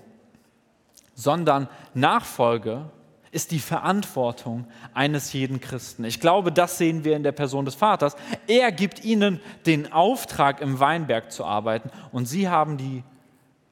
sondern 1.15 1.69
Nachfolge 1.95 2.91
ist 2.91 3.02
ist 3.33 3.51
die 3.51 3.59
Verantwortung 3.59 4.67
eines 4.93 5.33
jeden 5.33 5.61
Christen. 5.61 6.05
Ich 6.05 6.21
glaube, 6.21 6.53
das 6.53 6.79
sehen 6.79 7.03
wir 7.03 7.17
in 7.17 7.23
der 7.23 7.33
Person 7.33 7.65
des 7.65 7.75
Vaters. 7.75 8.15
Er 8.47 8.71
gibt 8.71 9.05
ihnen 9.05 9.41
den 9.65 9.91
Auftrag, 9.91 10.61
im 10.61 10.79
Weinberg 10.79 11.33
zu 11.33 11.45
arbeiten 11.45 11.91
und 12.13 12.27
sie 12.27 12.49
haben 12.49 12.77
die 12.77 13.03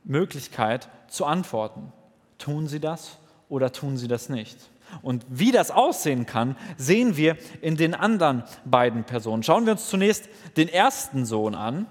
Möglichkeit 0.02 0.88
zu 1.08 1.26
antworten. 1.26 1.92
Tun 2.38 2.68
sie 2.68 2.80
das 2.80 3.18
oder 3.50 3.70
tun 3.70 3.98
sie 3.98 4.08
das 4.08 4.30
nicht? 4.30 4.58
Und 5.02 5.24
wie 5.28 5.52
das 5.52 5.70
aussehen 5.70 6.24
kann, 6.24 6.56
sehen 6.78 7.18
wir 7.18 7.36
in 7.60 7.76
den 7.76 7.94
anderen 7.94 8.44
beiden 8.64 9.04
Personen. 9.04 9.42
Schauen 9.42 9.66
wir 9.66 9.72
uns 9.72 9.88
zunächst 9.88 10.28
den 10.56 10.68
ersten 10.68 11.26
Sohn 11.26 11.54
an. 11.54 11.86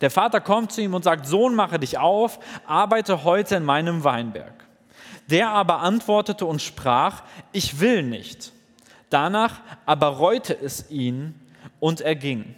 Der 0.00 0.10
Vater 0.10 0.40
kommt 0.40 0.70
zu 0.70 0.82
ihm 0.82 0.94
und 0.94 1.02
sagt, 1.02 1.26
Sohn, 1.26 1.54
mache 1.56 1.80
dich 1.80 1.98
auf, 1.98 2.38
arbeite 2.64 3.24
heute 3.24 3.56
in 3.56 3.64
meinem 3.64 4.04
Weinberg. 4.04 4.63
Der 5.30 5.50
aber 5.50 5.80
antwortete 5.80 6.46
und 6.46 6.60
sprach, 6.60 7.22
ich 7.52 7.80
will 7.80 8.02
nicht. 8.02 8.52
Danach 9.10 9.60
aber 9.86 10.08
reute 10.08 10.56
es 10.60 10.90
ihn 10.90 11.34
und 11.80 12.00
er 12.00 12.16
ging. 12.16 12.54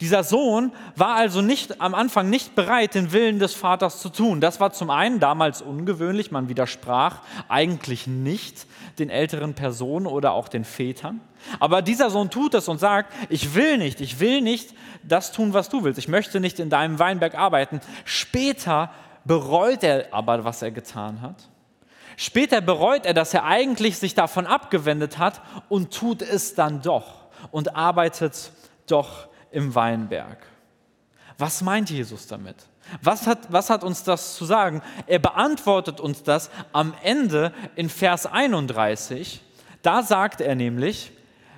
Dieser 0.00 0.22
Sohn 0.22 0.72
war 0.96 1.14
also 1.14 1.40
nicht 1.40 1.80
am 1.80 1.94
Anfang 1.94 2.30
nicht 2.30 2.54
bereit, 2.54 2.94
den 2.94 3.12
Willen 3.12 3.38
des 3.38 3.54
Vaters 3.54 4.00
zu 4.00 4.10
tun. 4.10 4.40
Das 4.40 4.60
war 4.60 4.72
zum 4.72 4.90
einen 4.90 5.18
damals 5.18 5.62
ungewöhnlich, 5.62 6.30
man 6.30 6.48
widersprach 6.48 7.20
eigentlich 7.48 8.06
nicht 8.06 8.66
den 8.98 9.10
älteren 9.10 9.54
Personen 9.54 10.06
oder 10.06 10.32
auch 10.32 10.48
den 10.48 10.64
Vätern. 10.64 11.20
Aber 11.58 11.82
dieser 11.82 12.10
Sohn 12.10 12.30
tut 12.30 12.54
es 12.54 12.68
und 12.68 12.78
sagt, 12.78 13.12
ich 13.28 13.54
will 13.54 13.78
nicht, 13.78 14.00
ich 14.00 14.20
will 14.20 14.40
nicht 14.40 14.74
das 15.02 15.32
tun, 15.32 15.52
was 15.54 15.68
du 15.68 15.84
willst. 15.84 15.98
Ich 15.98 16.08
möchte 16.08 16.40
nicht 16.40 16.60
in 16.60 16.70
deinem 16.70 16.98
Weinberg 16.98 17.34
arbeiten. 17.34 17.80
Später 18.04 18.90
bereut 19.28 19.84
er 19.84 20.12
aber, 20.12 20.44
was 20.44 20.62
er 20.62 20.72
getan 20.72 21.22
hat. 21.22 21.48
Später 22.16 22.60
bereut 22.60 23.06
er, 23.06 23.14
dass 23.14 23.32
er 23.32 23.44
eigentlich 23.44 23.98
sich 23.98 24.14
davon 24.16 24.46
abgewendet 24.46 25.18
hat 25.18 25.40
und 25.68 25.94
tut 25.94 26.20
es 26.22 26.56
dann 26.56 26.82
doch 26.82 27.28
und 27.52 27.76
arbeitet 27.76 28.50
doch 28.88 29.28
im 29.52 29.76
Weinberg. 29.76 30.38
Was 31.36 31.62
meint 31.62 31.90
Jesus 31.90 32.26
damit? 32.26 32.56
Was 33.02 33.26
hat, 33.26 33.52
was 33.52 33.70
hat 33.70 33.84
uns 33.84 34.02
das 34.02 34.34
zu 34.34 34.44
sagen? 34.46 34.82
Er 35.06 35.18
beantwortet 35.18 36.00
uns 36.00 36.22
das 36.24 36.50
am 36.72 36.94
Ende 37.02 37.52
in 37.76 37.88
Vers 37.88 38.26
31. 38.26 39.40
Da 39.82 40.02
sagt 40.02 40.40
er 40.40 40.54
nämlich, 40.54 41.12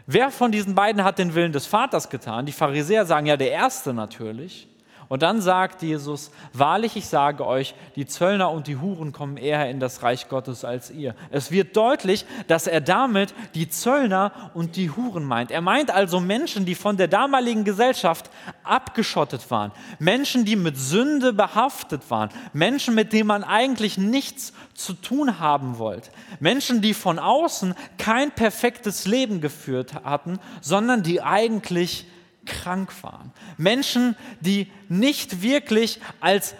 wer 0.06 0.30
von 0.30 0.52
diesen 0.52 0.74
beiden 0.74 1.04
hat 1.04 1.18
den 1.18 1.35
Willen 1.35 1.52
des 1.52 1.66
Vaters 1.66 2.11
getan? 2.11 2.44
Die 2.44 2.52
Pharisäer 2.52 3.06
sagen 3.06 3.26
ja 3.26 3.37
der 3.37 3.52
Erste 3.52 3.94
natürlich. 3.94 4.68
Und 5.10 5.22
dann 5.22 5.40
sagt 5.40 5.82
Jesus, 5.82 6.30
wahrlich, 6.52 6.94
ich 6.94 7.06
sage 7.06 7.44
euch, 7.44 7.74
die 7.96 8.06
Zöllner 8.06 8.52
und 8.52 8.68
die 8.68 8.76
Huren 8.76 9.10
kommen 9.10 9.38
eher 9.38 9.68
in 9.68 9.80
das 9.80 10.04
Reich 10.04 10.28
Gottes 10.28 10.64
als 10.64 10.88
ihr. 10.92 11.16
Es 11.32 11.50
wird 11.50 11.76
deutlich, 11.76 12.26
dass 12.46 12.68
er 12.68 12.80
damit 12.80 13.34
die 13.56 13.68
Zöllner 13.68 14.52
und 14.54 14.76
die 14.76 14.88
Huren 14.88 15.24
meint. 15.24 15.50
Er 15.50 15.62
meint 15.62 15.90
also 15.90 16.20
Menschen, 16.20 16.64
die 16.64 16.76
von 16.76 16.96
der 16.96 17.08
damaligen 17.08 17.64
Gesellschaft 17.64 18.30
abgeschottet 18.62 19.50
waren, 19.50 19.72
Menschen, 19.98 20.44
die 20.44 20.54
mit 20.54 20.78
Sünde 20.78 21.32
behaftet 21.32 22.08
waren, 22.08 22.30
Menschen, 22.52 22.94
mit 22.94 23.12
denen 23.12 23.26
man 23.26 23.42
eigentlich 23.42 23.98
nichts 23.98 24.52
zu 24.74 24.92
tun 24.92 25.40
haben 25.40 25.78
wollte, 25.78 26.12
Menschen, 26.38 26.82
die 26.82 26.94
von 26.94 27.18
außen 27.18 27.74
kein 27.98 28.30
perfektes 28.30 29.08
Leben 29.08 29.40
geführt 29.40 30.04
hatten, 30.04 30.38
sondern 30.60 31.02
die 31.02 31.20
eigentlich 31.20 32.06
krank 32.50 32.92
waren. 33.02 33.32
Menschen, 33.56 34.16
die 34.40 34.70
nicht 34.88 35.40
wirklich 35.42 36.00
als 36.20 36.54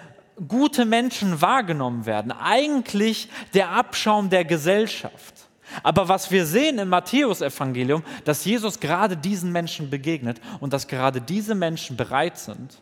gute 0.48 0.85
Menschen 0.87 1.42
wahrgenommen 1.42 2.07
werden. 2.07 2.33
Eigentlich 2.33 3.29
der 3.53 3.70
Abschaum 3.70 4.31
der 4.31 4.44
Gesellschaft. 4.44 5.35
Aber 5.83 6.09
was 6.09 6.31
wir 6.31 6.46
sehen 6.46 6.79
im 6.79 6.88
Matthäusevangelium, 6.88 8.03
dass 8.24 8.44
Jesus 8.44 8.81
gerade 8.81 9.16
diesen 9.16 9.53
Menschen 9.53 9.90
begegnet 9.90 10.40
und 10.61 10.72
dass 10.72 10.88
gerade 10.88 11.20
diese 11.20 11.55
Menschen 11.55 11.96
bereit 11.96 12.38
sind, 12.38 12.81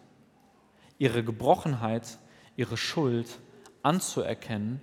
ihre 0.99 1.23
Gebrochenheit, 1.23 2.18
ihre 2.57 2.77
Schuld 2.77 3.40
anzuerkennen, 3.83 4.81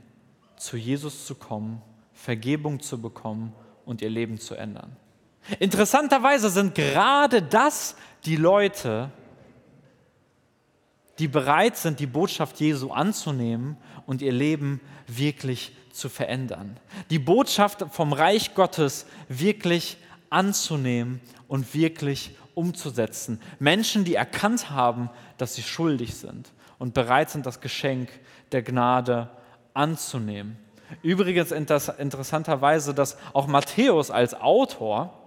zu 0.58 0.78
Jesus 0.78 1.26
zu 1.26 1.36
kommen, 1.36 1.82
Vergebung 2.14 2.80
zu 2.80 3.02
bekommen 3.02 3.54
und 3.86 4.02
ihr 4.02 4.10
Leben 4.10 4.40
zu 4.40 4.56
ändern. 4.56 4.96
Interessanterweise 5.60 6.50
sind 6.50 6.76
gerade 6.76 7.42
das 7.42 7.96
die 8.26 8.36
Leute, 8.36 9.12
die 11.20 11.28
bereit 11.28 11.78
sind, 11.78 12.00
die 12.00 12.08
Botschaft 12.08 12.60
Jesu 12.60 12.92
anzunehmen 12.92 13.78
und 14.06 14.22
ihr 14.22 14.32
Leben 14.32 14.82
wirklich 15.08 15.76
zu 15.92 16.10
verändern. 16.10 16.78
Die 17.10 17.20
Botschaft 17.20 17.86
vom 17.92 18.12
Reich 18.12 18.54
Gottes 18.54 19.06
wirklich 19.30 19.98
anzunehmen 20.30 21.22
und 21.48 21.74
wirklich 21.74 22.36
umzusetzen. 22.54 23.40
Menschen, 23.60 24.04
die 24.04 24.16
erkannt 24.16 24.72
haben, 24.72 25.10
dass 25.38 25.56
sie 25.56 25.64
schuldig 25.64 26.16
sind 26.16 26.52
und 26.80 26.94
bereit 26.94 27.30
sind, 27.30 27.46
das 27.46 27.62
Geschenk 27.62 28.10
der 28.52 28.64
Gnade 28.64 29.30
anzunehmen. 29.74 30.58
Übrigens 31.02 31.52
interessanterweise, 31.52 32.94
dass 32.94 33.18
auch 33.34 33.48
Matthäus 33.48 34.12
als 34.12 34.34
Autor, 34.34 35.25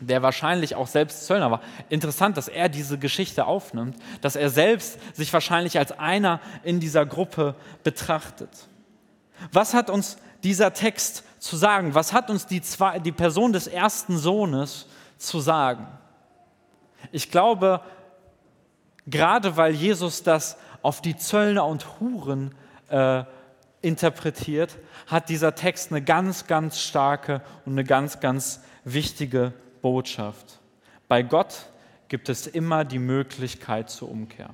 der 0.00 0.22
wahrscheinlich 0.22 0.74
auch 0.74 0.86
selbst 0.86 1.26
Zöllner 1.26 1.50
war, 1.50 1.62
interessant, 1.88 2.36
dass 2.36 2.48
er 2.48 2.68
diese 2.68 2.98
Geschichte 2.98 3.46
aufnimmt, 3.46 3.96
dass 4.20 4.36
er 4.36 4.50
selbst 4.50 4.98
sich 5.16 5.32
wahrscheinlich 5.32 5.78
als 5.78 5.92
einer 5.92 6.40
in 6.64 6.80
dieser 6.80 7.06
Gruppe 7.06 7.54
betrachtet. 7.82 8.50
Was 9.52 9.74
hat 9.74 9.90
uns 9.90 10.18
dieser 10.42 10.72
Text 10.72 11.24
zu 11.38 11.56
sagen? 11.56 11.94
Was 11.94 12.12
hat 12.12 12.30
uns 12.30 12.46
die, 12.46 12.60
zwei, 12.62 12.98
die 12.98 13.12
Person 13.12 13.52
des 13.52 13.66
ersten 13.66 14.18
Sohnes 14.18 14.86
zu 15.18 15.40
sagen? 15.40 15.86
Ich 17.12 17.30
glaube, 17.30 17.80
gerade 19.06 19.56
weil 19.56 19.72
Jesus 19.74 20.22
das 20.22 20.56
auf 20.82 21.00
die 21.00 21.16
Zöllner 21.16 21.66
und 21.66 22.00
Huren 22.00 22.54
äh, 22.88 23.24
interpretiert, 23.82 24.78
hat 25.06 25.28
dieser 25.28 25.54
Text 25.54 25.90
eine 25.90 26.02
ganz, 26.02 26.46
ganz 26.46 26.80
starke 26.80 27.42
und 27.64 27.72
eine 27.72 27.84
ganz, 27.84 28.20
ganz 28.20 28.62
wichtige 28.84 29.52
Botschaft. 29.86 30.58
Bei 31.06 31.22
Gott 31.22 31.66
gibt 32.08 32.28
es 32.28 32.48
immer 32.48 32.84
die 32.84 32.98
Möglichkeit 32.98 33.88
zur 33.88 34.10
Umkehr. 34.10 34.50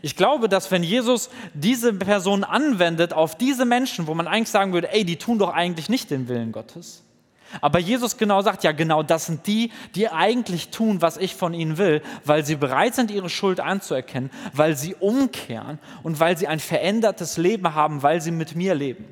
Ich 0.00 0.16
glaube, 0.16 0.48
dass 0.48 0.70
wenn 0.70 0.82
Jesus 0.82 1.28
diese 1.52 1.92
Person 1.92 2.42
anwendet 2.42 3.12
auf 3.12 3.36
diese 3.36 3.66
Menschen, 3.66 4.06
wo 4.06 4.14
man 4.14 4.26
eigentlich 4.26 4.48
sagen 4.48 4.72
würde, 4.72 4.90
ey, 4.94 5.04
die 5.04 5.16
tun 5.16 5.38
doch 5.38 5.52
eigentlich 5.52 5.90
nicht 5.90 6.10
den 6.10 6.26
Willen 6.26 6.52
Gottes, 6.52 7.02
aber 7.60 7.78
Jesus 7.78 8.16
genau 8.16 8.40
sagt, 8.40 8.64
ja 8.64 8.72
genau, 8.72 9.02
das 9.02 9.26
sind 9.26 9.46
die, 9.46 9.70
die 9.94 10.08
eigentlich 10.08 10.70
tun, 10.70 11.02
was 11.02 11.18
ich 11.18 11.34
von 11.34 11.52
ihnen 11.52 11.76
will, 11.76 12.00
weil 12.24 12.46
sie 12.46 12.56
bereit 12.56 12.94
sind, 12.94 13.10
ihre 13.10 13.28
Schuld 13.28 13.60
anzuerkennen, 13.60 14.30
weil 14.54 14.74
sie 14.74 14.94
umkehren 14.94 15.78
und 16.02 16.18
weil 16.18 16.38
sie 16.38 16.48
ein 16.48 16.60
verändertes 16.60 17.36
Leben 17.36 17.74
haben, 17.74 18.02
weil 18.02 18.22
sie 18.22 18.30
mit 18.30 18.56
mir 18.56 18.74
leben. 18.74 19.04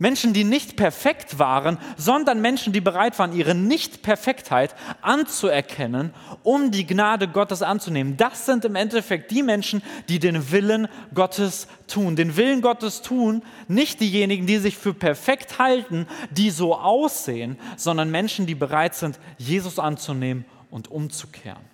Menschen, 0.00 0.32
die 0.32 0.44
nicht 0.44 0.76
perfekt 0.76 1.40
waren, 1.40 1.76
sondern 1.96 2.40
Menschen, 2.40 2.72
die 2.72 2.80
bereit 2.80 3.18
waren, 3.18 3.32
ihre 3.32 3.56
Nicht-Perfektheit 3.56 4.76
anzuerkennen, 5.02 6.14
um 6.44 6.70
die 6.70 6.86
Gnade 6.86 7.26
Gottes 7.26 7.62
anzunehmen. 7.62 8.16
Das 8.16 8.46
sind 8.46 8.64
im 8.64 8.76
Endeffekt 8.76 9.32
die 9.32 9.42
Menschen, 9.42 9.82
die 10.08 10.20
den 10.20 10.52
Willen 10.52 10.86
Gottes 11.14 11.66
tun. 11.88 12.14
Den 12.14 12.36
Willen 12.36 12.62
Gottes 12.62 13.02
tun 13.02 13.42
nicht 13.66 14.00
diejenigen, 14.00 14.46
die 14.46 14.58
sich 14.58 14.78
für 14.78 14.94
perfekt 14.94 15.58
halten, 15.58 16.06
die 16.30 16.50
so 16.50 16.76
aussehen, 16.76 17.58
sondern 17.76 18.12
Menschen, 18.12 18.46
die 18.46 18.54
bereit 18.54 18.94
sind, 18.94 19.18
Jesus 19.36 19.80
anzunehmen 19.80 20.44
und 20.70 20.92
umzukehren, 20.92 21.64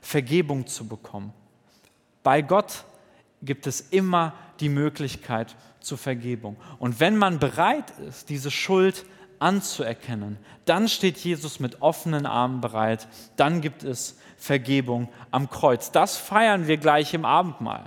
Vergebung 0.00 0.66
zu 0.66 0.88
bekommen. 0.88 1.32
Bei 2.24 2.42
Gott 2.42 2.84
gibt 3.40 3.68
es 3.68 3.80
immer 3.80 4.34
die 4.58 4.68
Möglichkeit 4.68 5.54
zur 5.80 5.98
Vergebung. 5.98 6.56
Und 6.78 7.00
wenn 7.00 7.16
man 7.16 7.38
bereit 7.38 7.92
ist, 8.06 8.28
diese 8.28 8.50
Schuld 8.50 9.04
anzuerkennen, 9.38 10.38
dann 10.64 10.88
steht 10.88 11.18
Jesus 11.18 11.60
mit 11.60 11.82
offenen 11.82 12.26
Armen 12.26 12.60
bereit. 12.60 13.08
Dann 13.36 13.60
gibt 13.60 13.84
es 13.84 14.18
Vergebung 14.36 15.08
am 15.30 15.50
Kreuz. 15.50 15.90
Das 15.90 16.16
feiern 16.16 16.66
wir 16.66 16.76
gleich 16.76 17.14
im 17.14 17.24
Abendmahl. 17.24 17.84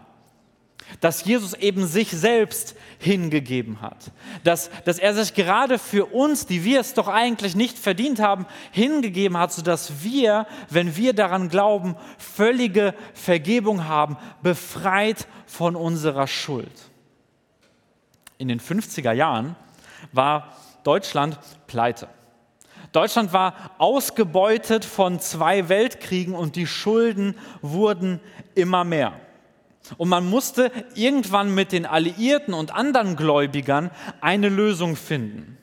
Dass 0.99 1.23
Jesus 1.23 1.53
eben 1.53 1.85
sich 1.85 2.09
selbst 2.09 2.75
hingegeben 2.99 3.81
hat. 3.81 4.11
Dass, 4.43 4.69
dass 4.83 4.99
er 4.99 5.13
sich 5.13 5.35
gerade 5.35 5.79
für 5.79 6.07
uns, 6.07 6.47
die 6.47 6.65
wir 6.65 6.81
es 6.81 6.93
doch 6.93 7.07
eigentlich 7.07 7.55
nicht 7.55 7.77
verdient 7.77 8.19
haben, 8.19 8.45
hingegeben 8.71 9.37
hat, 9.37 9.53
sodass 9.53 10.03
wir, 10.03 10.47
wenn 10.69 10.97
wir 10.97 11.13
daran 11.13 11.49
glauben, 11.49 11.95
völlige 12.17 12.93
Vergebung 13.13 13.85
haben, 13.85 14.17
befreit 14.41 15.27
von 15.45 15.75
unserer 15.75 16.27
Schuld 16.27 16.90
in 18.41 18.47
den 18.47 18.59
50er 18.59 19.11
Jahren 19.13 19.55
war 20.11 20.57
Deutschland 20.83 21.37
pleite. 21.67 22.07
Deutschland 22.91 23.33
war 23.33 23.53
ausgebeutet 23.77 24.83
von 24.83 25.19
zwei 25.19 25.69
Weltkriegen 25.69 26.33
und 26.33 26.55
die 26.55 26.65
Schulden 26.65 27.35
wurden 27.61 28.19
immer 28.55 28.83
mehr. 28.83 29.13
Und 29.97 30.09
man 30.09 30.27
musste 30.27 30.71
irgendwann 30.95 31.53
mit 31.53 31.71
den 31.71 31.85
Alliierten 31.85 32.55
und 32.55 32.73
anderen 32.73 33.15
Gläubigern 33.15 33.91
eine 34.21 34.49
Lösung 34.49 34.95
finden. 34.95 35.57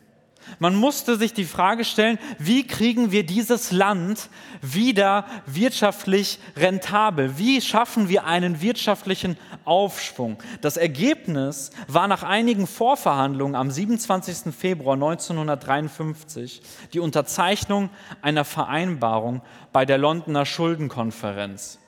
Man 0.59 0.75
musste 0.75 1.17
sich 1.17 1.33
die 1.33 1.45
Frage 1.45 1.85
stellen, 1.85 2.19
wie 2.39 2.67
kriegen 2.67 3.13
wir 3.13 3.25
dieses 3.25 3.73
Land 3.73 4.29
wieder 4.63 5.27
wirtschaftlich 5.47 6.39
rentabel? 6.57 7.39
Wie 7.39 7.61
schaffen 7.61 8.09
wir 8.09 8.25
einen 8.25 8.61
wirtschaftlichen 8.61 9.37
Aufschwung? 9.65 10.39
Das 10.61 10.77
Ergebnis 10.77 11.71
war 11.87 12.09
nach 12.09 12.23
einigen 12.23 12.67
Vorverhandlungen 12.67 13.55
am 13.55 13.71
27. 13.71 14.55
Februar 14.55 14.95
1953 14.95 16.63
die 16.93 17.01
Unterzeichnung 17.01 17.91
einer 18.23 18.45
Vereinbarung 18.45 19.43
bei 19.73 19.85
der 19.85 19.99
Londoner 19.99 20.47
Schuldenkonferenz. 20.47 21.79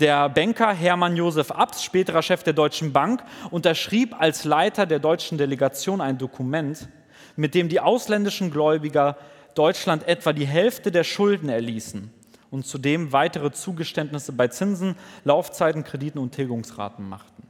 Der 0.00 0.28
Banker 0.28 0.72
Hermann 0.72 1.16
Josef 1.16 1.50
Abs, 1.50 1.82
späterer 1.82 2.22
Chef 2.22 2.42
der 2.42 2.52
Deutschen 2.52 2.92
Bank, 2.92 3.22
unterschrieb 3.50 4.14
als 4.18 4.44
Leiter 4.44 4.86
der 4.86 4.98
deutschen 4.98 5.38
Delegation 5.38 6.00
ein 6.00 6.18
Dokument, 6.18 6.88
mit 7.38 7.54
dem 7.54 7.68
die 7.68 7.80
ausländischen 7.80 8.50
Gläubiger 8.50 9.16
Deutschland 9.54 10.06
etwa 10.08 10.32
die 10.32 10.46
Hälfte 10.46 10.90
der 10.90 11.04
Schulden 11.04 11.48
erließen 11.48 12.10
und 12.50 12.66
zudem 12.66 13.12
weitere 13.12 13.52
Zugeständnisse 13.52 14.32
bei 14.32 14.48
Zinsen, 14.48 14.96
Laufzeiten, 15.24 15.84
Krediten 15.84 16.18
und 16.18 16.34
Tilgungsraten 16.34 17.08
machten. 17.08 17.46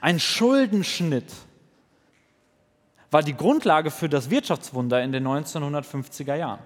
Ein 0.00 0.18
Schuldenschnitt 0.18 1.32
war 3.12 3.22
die 3.22 3.36
Grundlage 3.36 3.92
für 3.92 4.08
das 4.08 4.30
Wirtschaftswunder 4.30 5.00
in 5.02 5.12
den 5.12 5.26
1950er 5.26 6.34
Jahren. 6.34 6.60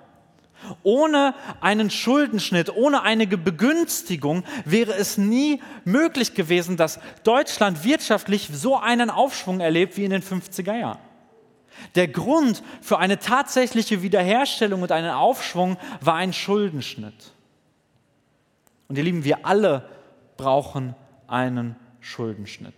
Ohne 0.82 1.34
einen 1.60 1.90
Schuldenschnitt, 1.90 2.74
ohne 2.74 3.02
eine 3.02 3.26
Begünstigung 3.26 4.44
wäre 4.64 4.94
es 4.94 5.18
nie 5.18 5.60
möglich 5.84 6.32
gewesen, 6.32 6.78
dass 6.78 6.98
Deutschland 7.24 7.84
wirtschaftlich 7.84 8.48
so 8.50 8.78
einen 8.78 9.10
Aufschwung 9.10 9.60
erlebt 9.60 9.98
wie 9.98 10.04
in 10.04 10.10
den 10.10 10.22
50er 10.22 10.78
Jahren. 10.78 10.98
Der 11.94 12.08
Grund 12.08 12.62
für 12.80 12.98
eine 12.98 13.18
tatsächliche 13.18 14.02
Wiederherstellung 14.02 14.82
und 14.82 14.92
einen 14.92 15.10
Aufschwung 15.10 15.76
war 16.00 16.14
ein 16.14 16.32
Schuldenschnitt. 16.32 17.32
Und 18.88 18.98
ihr 18.98 19.04
Lieben, 19.04 19.24
wir 19.24 19.46
alle 19.46 19.88
brauchen 20.36 20.94
einen 21.26 21.76
Schuldenschnitt. 22.00 22.74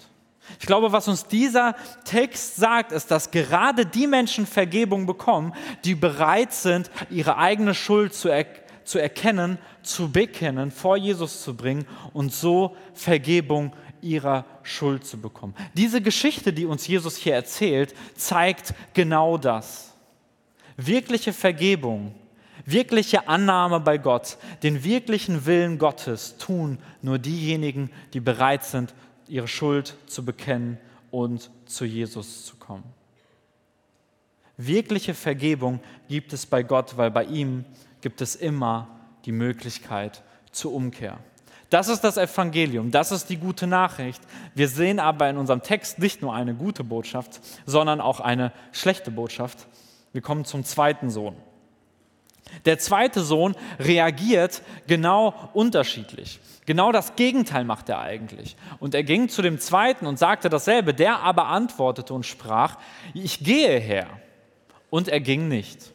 Ich 0.61 0.67
glaube, 0.67 0.93
was 0.93 1.09
uns 1.09 1.27
dieser 1.27 1.75
Text 2.05 2.57
sagt, 2.57 2.93
ist, 2.93 3.11
dass 3.11 3.31
gerade 3.31 3.85
die 3.85 4.07
Menschen 4.07 4.47
Vergebung 4.47 5.07
bekommen, 5.07 5.53
die 5.85 5.95
bereit 5.95 6.53
sind, 6.53 6.91
ihre 7.11 7.37
eigene 7.37 7.75
Schuld 7.75 8.15
zu, 8.15 8.29
er 8.29 8.47
zu 8.85 9.01
erkennen, 9.01 9.59
zu 9.83 10.11
bekennen, 10.11 10.71
vor 10.71 10.97
Jesus 10.97 11.43
zu 11.43 11.57
bringen 11.57 11.87
und 12.13 12.33
so 12.33 12.77
Vergebung 12.95 13.73
ihrer 14.03 14.45
Schuld 14.63 15.07
zu 15.07 15.21
bekommen. 15.21 15.55
Diese 15.75 16.01
Geschichte, 16.01 16.53
die 16.53 16.67
uns 16.67 16.87
Jesus 16.87 17.17
hier 17.17 17.35
erzählt, 17.35 17.95
zeigt 18.15 18.75
genau 18.95 19.39
das. 19.39 19.93
Wirkliche 20.77 21.33
Vergebung, 21.33 22.15
wirkliche 22.65 23.29
Annahme 23.29 23.81
bei 23.81 23.99
Gott, 23.99 24.37
den 24.63 24.85
wirklichen 24.85 25.47
Willen 25.47 25.79
Gottes 25.79 26.37
tun 26.39 26.79
nur 27.03 27.19
diejenigen, 27.19 27.91
die 28.13 28.21
bereit 28.21 28.65
sind, 28.65 28.95
ihre 29.29 29.49
Schuld 29.49 29.97
zu 30.07 30.25
bekennen 30.25 30.79
und 31.11 31.51
zu 31.65 31.85
Jesus 31.85 32.45
zu 32.45 32.57
kommen. 32.57 32.85
Wirkliche 34.57 35.15
Vergebung 35.15 35.81
gibt 36.09 36.33
es 36.33 36.47
bei 36.47 36.63
Gott, 36.63 36.97
weil 36.97 37.11
bei 37.11 37.25
ihm 37.25 37.65
gibt 38.01 38.21
es 38.21 38.37
immer 38.37 38.89
die 39.25 39.33
Möglichkeit 39.33 40.23
zur 40.51 40.73
Umkehr. 40.73 41.19
Das 41.77 41.89
ist 41.89 42.01
das 42.05 42.17
Evangelium, 42.17 42.91
das 42.91 43.13
ist 43.13 43.29
die 43.29 43.37
gute 43.37 43.67
Nachricht. 43.67 44.23
Wir 44.55 44.67
sehen 44.67 44.99
aber 44.99 45.29
in 45.29 45.37
unserem 45.37 45.61
Text 45.61 45.99
nicht 45.99 46.23
nur 46.23 46.33
eine 46.33 46.55
gute 46.55 46.83
Botschaft, 46.85 47.39
sondern 47.67 48.01
auch 48.01 48.21
eine 48.21 48.53
schlechte 48.73 49.11
Botschaft. 49.11 49.67
Wir 50.15 50.23
kommen 50.23 50.47
zum 50.47 50.65
zweiten 50.65 51.11
Sohn. 51.11 51.37
Der 52.65 52.79
zweite 52.79 53.21
Sohn 53.21 53.55
reagiert 53.79 54.63
genau 54.87 55.35
unterschiedlich. 55.53 56.41
Genau 56.65 56.93
das 56.93 57.15
Gegenteil 57.15 57.65
macht 57.65 57.91
er 57.91 58.01
eigentlich. 58.01 58.57
Und 58.79 58.95
er 58.95 59.05
ging 59.05 59.29
zu 59.29 59.43
dem 59.43 59.59
zweiten 59.59 60.07
und 60.07 60.19
sagte 60.19 60.49
dasselbe. 60.49 60.95
Der 60.95 61.21
aber 61.21 61.49
antwortete 61.49 62.15
und 62.15 62.25
sprach, 62.25 62.79
ich 63.13 63.45
gehe 63.45 63.79
her. 63.79 64.07
Und 64.89 65.09
er 65.09 65.21
ging 65.21 65.49
nicht. 65.49 65.93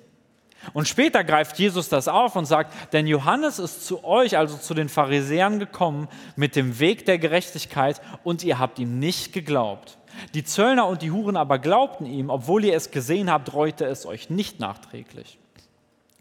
Und 0.74 0.88
später 0.88 1.24
greift 1.24 1.58
Jesus 1.58 1.90
das 1.90 2.08
auf 2.08 2.36
und 2.36 2.46
sagt, 2.46 2.94
denn 2.94 3.08
Johannes 3.08 3.60
ist 3.60 3.86
zu 3.86 4.04
euch, 4.04 4.38
also 4.38 4.58
zu 4.58 4.74
den 4.74 4.90
Pharisäern 4.90 5.60
gekommen, 5.60 6.08
mit 6.36 6.56
dem 6.56 6.80
Weg 6.80 7.06
der 7.06 7.18
Gerechtigkeit 7.18 8.02
und 8.24 8.44
ihr 8.44 8.60
habt 8.60 8.80
ihm 8.80 9.00
nicht 9.00 9.34
geglaubt. 9.34 9.98
Die 10.34 10.44
Zöllner 10.44 10.88
und 10.88 11.02
die 11.02 11.12
Huren 11.12 11.38
aber 11.38 11.58
glaubten 11.58 12.06
ihm, 12.06 12.30
obwohl 12.30 12.66
ihr 12.66 12.76
es 12.76 12.92
gesehen 12.92 13.32
habt, 13.32 13.54
reute 13.54 13.86
es 13.86 14.06
euch 14.06 14.30
nicht 14.30 14.60
nachträglich, 14.60 15.40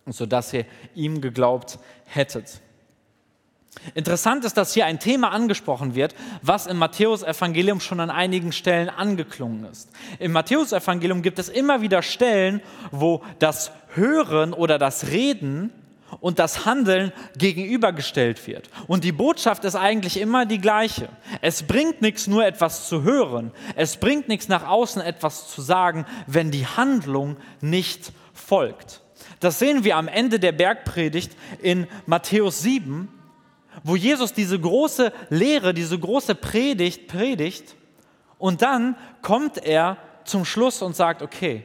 sodass 0.06 0.52
ihr 0.52 0.64
ihm 0.94 1.20
geglaubt 1.20 1.78
hättet. 2.06 2.60
Interessant 3.94 4.44
ist, 4.44 4.56
dass 4.56 4.74
hier 4.74 4.86
ein 4.86 4.98
Thema 4.98 5.30
angesprochen 5.30 5.94
wird, 5.94 6.14
was 6.42 6.66
im 6.66 6.76
Matthäusevangelium 6.76 7.80
schon 7.80 8.00
an 8.00 8.10
einigen 8.10 8.52
Stellen 8.52 8.88
angeklungen 8.88 9.64
ist. 9.64 9.88
Im 10.18 10.32
Matthäusevangelium 10.32 11.22
gibt 11.22 11.38
es 11.38 11.48
immer 11.48 11.80
wieder 11.80 12.02
Stellen, 12.02 12.62
wo 12.90 13.22
das 13.38 13.70
Hören 13.94 14.52
oder 14.52 14.78
das 14.78 15.08
Reden 15.08 15.72
und 16.20 16.40
das 16.40 16.66
Handeln 16.66 17.12
gegenübergestellt 17.38 18.44
wird. 18.48 18.68
Und 18.88 19.04
die 19.04 19.12
Botschaft 19.12 19.64
ist 19.64 19.76
eigentlich 19.76 20.20
immer 20.20 20.46
die 20.46 20.58
gleiche. 20.58 21.08
Es 21.40 21.62
bringt 21.62 22.02
nichts, 22.02 22.26
nur 22.26 22.44
etwas 22.44 22.88
zu 22.88 23.04
hören. 23.04 23.52
Es 23.76 23.96
bringt 23.96 24.28
nichts, 24.28 24.48
nach 24.48 24.66
außen 24.66 25.00
etwas 25.00 25.48
zu 25.48 25.62
sagen, 25.62 26.06
wenn 26.26 26.50
die 26.50 26.66
Handlung 26.66 27.36
nicht 27.60 28.12
folgt. 28.34 29.02
Das 29.38 29.60
sehen 29.60 29.84
wir 29.84 29.96
am 29.96 30.08
Ende 30.08 30.40
der 30.40 30.52
Bergpredigt 30.52 31.32
in 31.62 31.86
Matthäus 32.06 32.60
7 32.62 33.08
wo 33.82 33.96
Jesus 33.96 34.32
diese 34.32 34.58
große 34.58 35.12
Lehre, 35.28 35.74
diese 35.74 35.98
große 35.98 36.34
Predigt 36.34 37.08
predigt 37.08 37.76
und 38.38 38.62
dann 38.62 38.96
kommt 39.22 39.58
er 39.58 39.96
zum 40.24 40.44
Schluss 40.44 40.82
und 40.82 40.96
sagt, 40.96 41.22
okay, 41.22 41.64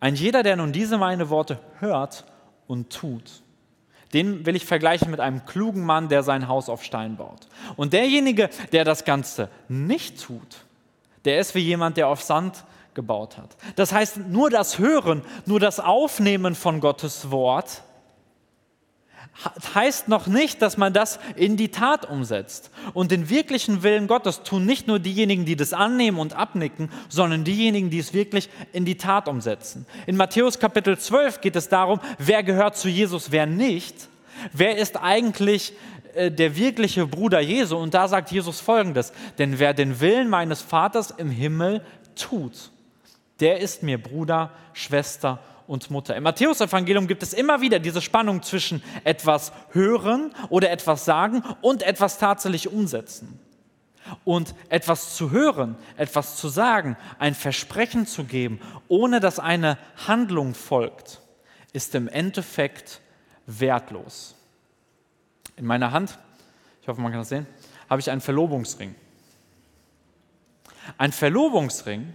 ein 0.00 0.14
jeder, 0.14 0.42
der 0.42 0.56
nun 0.56 0.72
diese 0.72 0.98
meine 0.98 1.30
Worte 1.30 1.58
hört 1.80 2.24
und 2.66 2.90
tut, 2.90 3.42
den 4.12 4.46
will 4.46 4.54
ich 4.54 4.64
vergleichen 4.64 5.10
mit 5.10 5.20
einem 5.20 5.44
klugen 5.44 5.84
Mann, 5.84 6.08
der 6.08 6.22
sein 6.22 6.46
Haus 6.46 6.68
auf 6.68 6.84
Stein 6.84 7.16
baut. 7.16 7.48
Und 7.76 7.92
derjenige, 7.92 8.48
der 8.72 8.84
das 8.84 9.04
Ganze 9.04 9.48
nicht 9.68 10.22
tut, 10.22 10.64
der 11.24 11.38
ist 11.40 11.54
wie 11.54 11.60
jemand, 11.60 11.96
der 11.96 12.08
auf 12.08 12.22
Sand 12.22 12.64
gebaut 12.94 13.36
hat. 13.38 13.56
Das 13.76 13.92
heißt, 13.92 14.18
nur 14.28 14.50
das 14.50 14.78
Hören, 14.78 15.22
nur 15.46 15.58
das 15.58 15.80
Aufnehmen 15.80 16.54
von 16.54 16.80
Gottes 16.80 17.30
Wort 17.30 17.82
heißt 19.74 20.08
noch 20.08 20.26
nicht, 20.26 20.62
dass 20.62 20.76
man 20.76 20.92
das 20.92 21.18
in 21.36 21.56
die 21.56 21.70
Tat 21.70 22.08
umsetzt. 22.08 22.70
Und 22.92 23.10
den 23.10 23.28
wirklichen 23.28 23.82
Willen 23.82 24.06
Gottes 24.06 24.42
tun 24.42 24.64
nicht 24.64 24.86
nur 24.86 24.98
diejenigen, 24.98 25.44
die 25.44 25.56
das 25.56 25.72
annehmen 25.72 26.18
und 26.18 26.34
abnicken, 26.34 26.90
sondern 27.08 27.44
diejenigen, 27.44 27.90
die 27.90 27.98
es 27.98 28.14
wirklich 28.14 28.48
in 28.72 28.84
die 28.84 28.96
Tat 28.96 29.28
umsetzen. 29.28 29.86
In 30.06 30.16
Matthäus 30.16 30.58
Kapitel 30.58 30.98
12 30.98 31.40
geht 31.40 31.56
es 31.56 31.68
darum, 31.68 32.00
wer 32.18 32.42
gehört 32.42 32.76
zu 32.76 32.88
Jesus, 32.88 33.30
wer 33.30 33.46
nicht. 33.46 34.08
Wer 34.52 34.78
ist 34.78 34.96
eigentlich 34.96 35.72
äh, 36.14 36.30
der 36.30 36.56
wirkliche 36.56 37.06
Bruder 37.06 37.40
Jesu? 37.40 37.76
Und 37.76 37.94
da 37.94 38.08
sagt 38.08 38.30
Jesus 38.30 38.60
folgendes, 38.60 39.12
denn 39.38 39.58
wer 39.58 39.74
den 39.74 40.00
Willen 40.00 40.28
meines 40.28 40.62
Vaters 40.62 41.10
im 41.10 41.30
Himmel 41.30 41.82
tut, 42.14 42.70
der 43.40 43.60
ist 43.60 43.82
mir 43.82 44.00
Bruder, 44.00 44.52
Schwester 44.72 45.40
und 45.66 45.90
Mutter. 45.90 46.16
Im 46.16 46.22
Matthäusevangelium 46.24 47.06
gibt 47.06 47.22
es 47.22 47.32
immer 47.32 47.60
wieder 47.60 47.78
diese 47.78 48.00
Spannung 48.00 48.42
zwischen 48.42 48.82
etwas 49.04 49.52
hören 49.72 50.34
oder 50.48 50.70
etwas 50.70 51.04
sagen 51.04 51.42
und 51.60 51.82
etwas 51.82 52.18
tatsächlich 52.18 52.68
umsetzen. 52.68 53.40
Und 54.24 54.54
etwas 54.68 55.16
zu 55.16 55.30
hören, 55.30 55.76
etwas 55.96 56.36
zu 56.36 56.48
sagen, 56.48 56.96
ein 57.18 57.34
Versprechen 57.34 58.06
zu 58.06 58.24
geben, 58.24 58.60
ohne 58.86 59.18
dass 59.18 59.38
eine 59.38 59.78
Handlung 60.06 60.54
folgt, 60.54 61.22
ist 61.72 61.94
im 61.94 62.08
Endeffekt 62.08 63.00
wertlos. 63.46 64.34
In 65.56 65.64
meiner 65.64 65.90
Hand, 65.90 66.18
ich 66.82 66.88
hoffe, 66.88 67.00
man 67.00 67.12
kann 67.12 67.22
das 67.22 67.30
sehen, 67.30 67.46
habe 67.88 68.00
ich 68.00 68.10
einen 68.10 68.20
Verlobungsring. 68.20 68.94
Ein 70.98 71.12
Verlobungsring 71.12 72.12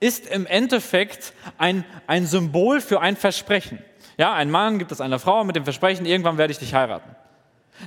ist 0.00 0.26
im 0.26 0.46
Endeffekt 0.46 1.32
ein, 1.56 1.84
ein 2.06 2.26
Symbol 2.26 2.80
für 2.80 3.00
ein 3.00 3.16
Versprechen. 3.16 3.78
Ja, 4.16 4.32
ein 4.32 4.50
Mann 4.50 4.78
gibt 4.78 4.92
es 4.92 5.00
einer 5.00 5.18
Frau 5.18 5.44
mit 5.44 5.56
dem 5.56 5.64
Versprechen, 5.64 6.06
irgendwann 6.06 6.38
werde 6.38 6.52
ich 6.52 6.58
dich 6.58 6.74
heiraten. 6.74 7.14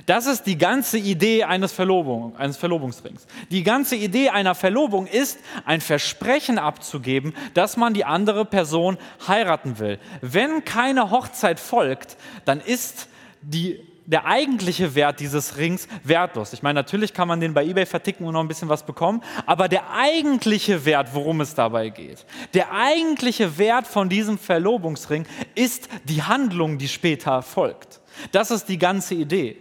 Das 0.06 0.26
ist 0.26 0.44
die 0.44 0.56
ganze 0.56 0.96
Idee 0.96 1.44
eines, 1.44 1.72
Verlobung, 1.72 2.34
eines 2.36 2.56
Verlobungsrings. 2.56 3.26
Die 3.50 3.62
ganze 3.62 3.94
Idee 3.94 4.30
einer 4.30 4.54
Verlobung 4.54 5.06
ist, 5.06 5.38
ein 5.66 5.82
Versprechen 5.82 6.58
abzugeben, 6.58 7.34
dass 7.52 7.76
man 7.76 7.92
die 7.92 8.06
andere 8.06 8.46
Person 8.46 8.96
heiraten 9.28 9.78
will. 9.78 9.98
Wenn 10.22 10.64
keine 10.64 11.10
Hochzeit 11.10 11.60
folgt, 11.60 12.16
dann 12.46 12.60
ist 12.60 13.08
die 13.42 13.86
der 14.06 14.26
eigentliche 14.26 14.94
Wert 14.94 15.20
dieses 15.20 15.56
Rings 15.56 15.86
wertlos. 16.02 16.52
Ich 16.52 16.62
meine, 16.62 16.78
natürlich 16.78 17.14
kann 17.14 17.28
man 17.28 17.40
den 17.40 17.54
bei 17.54 17.64
eBay 17.64 17.86
verticken 17.86 18.24
und 18.24 18.32
noch 18.32 18.40
ein 18.40 18.48
bisschen 18.48 18.68
was 18.68 18.84
bekommen, 18.84 19.22
aber 19.46 19.68
der 19.68 19.90
eigentliche 19.90 20.84
Wert, 20.84 21.14
worum 21.14 21.40
es 21.40 21.54
dabei 21.54 21.88
geht, 21.90 22.26
der 22.54 22.72
eigentliche 22.72 23.58
Wert 23.58 23.86
von 23.86 24.08
diesem 24.08 24.38
Verlobungsring 24.38 25.26
ist 25.54 25.88
die 26.04 26.22
Handlung, 26.22 26.78
die 26.78 26.88
später 26.88 27.42
folgt. 27.42 28.00
Das 28.32 28.50
ist 28.50 28.68
die 28.68 28.78
ganze 28.78 29.14
Idee. 29.14 29.56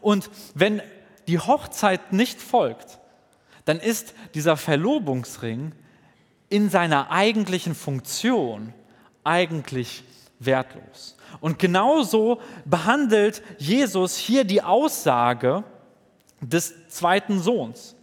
Und 0.00 0.30
wenn 0.54 0.82
die 1.28 1.38
Hochzeit 1.38 2.12
nicht 2.12 2.40
folgt, 2.40 2.98
dann 3.64 3.78
ist 3.78 4.14
dieser 4.34 4.56
Verlobungsring 4.56 5.72
in 6.48 6.68
seiner 6.68 7.10
eigentlichen 7.10 7.74
Funktion 7.74 8.74
eigentlich 9.24 10.02
wertlos. 10.38 11.16
Und 11.40 11.58
genauso 11.58 12.40
behandelt 12.64 13.42
Jesus 13.58 14.16
hier 14.16 14.44
die 14.44 14.62
Aussage 14.62 15.64
des 16.40 16.88
zweiten 16.88 17.40
Sohns. 17.40 17.96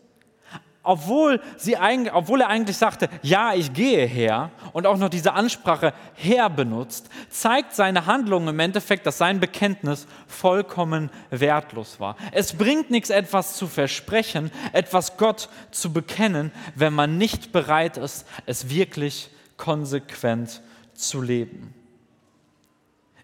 Obwohl, 0.82 1.42
sie, 1.58 1.78
obwohl 2.14 2.42
er 2.42 2.48
eigentlich 2.48 2.78
sagte, 2.78 3.10
ja, 3.22 3.54
ich 3.54 3.74
gehe 3.74 4.06
her 4.06 4.50
und 4.72 4.88
auch 4.88 4.98
noch 4.98 5.10
diese 5.10 5.34
Ansprache 5.34 5.94
her 6.16 6.50
benutzt, 6.50 7.10
zeigt 7.30 7.76
seine 7.76 8.06
Handlung 8.06 8.48
im 8.48 8.60
Endeffekt, 8.60 9.06
dass 9.06 9.18
sein 9.18 9.42
Bekenntnis 9.42 10.08
vollkommen 10.26 11.12
wertlos 11.30 12.00
war. 12.00 12.16
Es 12.32 12.54
bringt 12.54 12.90
nichts, 12.90 13.10
etwas 13.10 13.56
zu 13.56 13.68
versprechen, 13.68 14.52
etwas 14.72 15.18
Gott 15.18 15.50
zu 15.70 15.92
bekennen, 15.92 16.52
wenn 16.76 16.94
man 16.94 17.18
nicht 17.18 17.52
bereit 17.52 17.98
ist, 17.98 18.26
es 18.46 18.70
wirklich 18.70 19.30
konsequent 19.58 20.62
zu 20.94 21.22
leben. 21.22 21.76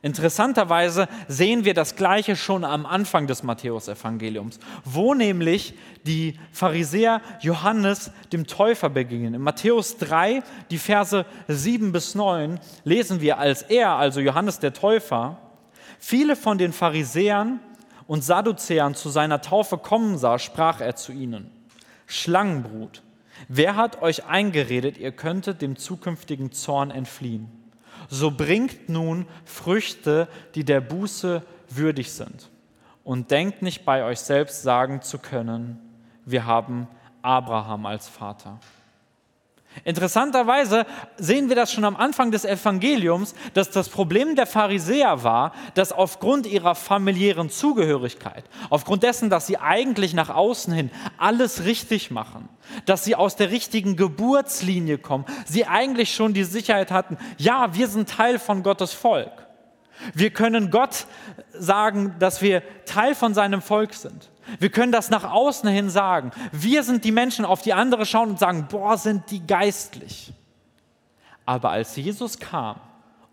Interessanterweise 0.05 1.07
sehen 1.27 1.65
wir 1.65 1.73
das 1.73 1.95
Gleiche 1.95 2.35
schon 2.35 2.63
am 2.63 2.85
Anfang 2.85 3.25
des 3.25 3.41
Matthäusevangeliums, 3.41 4.59
wo 4.83 5.15
nämlich 5.15 5.73
die 6.05 6.37
Pharisäer 6.51 7.21
Johannes 7.41 8.11
dem 8.31 8.45
Täufer 8.45 8.91
begingen. 8.91 9.33
In 9.33 9.41
Matthäus 9.41 9.97
3, 9.97 10.43
die 10.69 10.77
Verse 10.77 11.25
7 11.47 11.91
bis 11.91 12.13
9, 12.13 12.59
lesen 12.83 13.19
wir, 13.19 13.39
als 13.39 13.63
er, 13.63 13.93
also 13.93 14.19
Johannes 14.19 14.59
der 14.59 14.73
Täufer, 14.73 15.39
viele 15.97 16.35
von 16.35 16.59
den 16.59 16.71
Pharisäern 16.71 17.59
und 18.05 18.23
Sadduzäern 18.23 18.93
zu 18.93 19.09
seiner 19.09 19.41
Taufe 19.41 19.79
kommen 19.79 20.19
sah, 20.19 20.37
sprach 20.37 20.81
er 20.81 20.95
zu 20.95 21.13
ihnen, 21.13 21.49
Schlangenbrut, 22.05 23.01
wer 23.47 23.75
hat 23.75 24.03
euch 24.03 24.25
eingeredet, 24.25 24.99
ihr 24.99 25.13
könntet 25.13 25.63
dem 25.63 25.77
zukünftigen 25.77 26.51
Zorn 26.51 26.91
entfliehen? 26.91 27.49
So 28.09 28.31
bringt 28.31 28.89
nun 28.89 29.25
Früchte, 29.45 30.27
die 30.55 30.63
der 30.63 30.81
Buße 30.81 31.41
würdig 31.69 32.11
sind. 32.11 32.49
Und 33.03 33.31
denkt 33.31 33.61
nicht 33.61 33.85
bei 33.85 34.03
euch 34.03 34.19
selbst 34.19 34.63
sagen 34.63 35.01
zu 35.01 35.19
können, 35.19 35.79
wir 36.25 36.45
haben 36.45 36.87
Abraham 37.21 37.85
als 37.85 38.07
Vater. 38.07 38.59
Interessanterweise 39.83 40.85
sehen 41.17 41.49
wir 41.49 41.55
das 41.55 41.71
schon 41.71 41.83
am 41.83 41.95
Anfang 41.95 42.31
des 42.31 42.45
Evangeliums, 42.45 43.35
dass 43.53 43.69
das 43.69 43.89
Problem 43.89 44.35
der 44.35 44.47
Pharisäer 44.47 45.23
war, 45.23 45.53
dass 45.73 45.91
aufgrund 45.91 46.47
ihrer 46.47 46.75
familiären 46.75 47.49
Zugehörigkeit, 47.49 48.45
aufgrund 48.69 49.03
dessen, 49.03 49.29
dass 49.29 49.47
sie 49.47 49.57
eigentlich 49.57 50.13
nach 50.13 50.29
außen 50.29 50.73
hin 50.73 50.91
alles 51.17 51.65
richtig 51.65 52.09
machen, 52.09 52.47
dass 52.85 53.03
sie 53.03 53.15
aus 53.15 53.35
der 53.35 53.51
richtigen 53.51 53.95
Geburtslinie 53.95 54.97
kommen, 54.97 55.25
sie 55.45 55.65
eigentlich 55.65 56.13
schon 56.13 56.33
die 56.33 56.45
Sicherheit 56.45 56.91
hatten, 56.91 57.17
ja, 57.37 57.75
wir 57.75 57.87
sind 57.87 58.09
Teil 58.09 58.39
von 58.39 58.63
Gottes 58.63 58.93
Volk. 58.93 59.45
Wir 60.13 60.29
können 60.29 60.71
Gott 60.71 61.07
sagen, 61.53 62.15
dass 62.19 62.41
wir 62.41 62.63
Teil 62.85 63.15
von 63.15 63.33
seinem 63.33 63.61
Volk 63.61 63.93
sind. 63.93 64.29
Wir 64.59 64.69
können 64.69 64.91
das 64.91 65.09
nach 65.09 65.23
außen 65.23 65.69
hin 65.69 65.89
sagen. 65.89 66.31
Wir 66.51 66.83
sind 66.83 67.03
die 67.03 67.11
Menschen, 67.11 67.45
auf 67.45 67.61
die 67.61 67.73
andere 67.73 68.05
schauen 68.05 68.29
und 68.29 68.39
sagen, 68.39 68.67
boah, 68.69 68.97
sind 68.97 69.29
die 69.31 69.45
geistlich. 69.45 70.33
Aber 71.45 71.71
als 71.71 71.95
Jesus 71.95 72.39
kam 72.39 72.79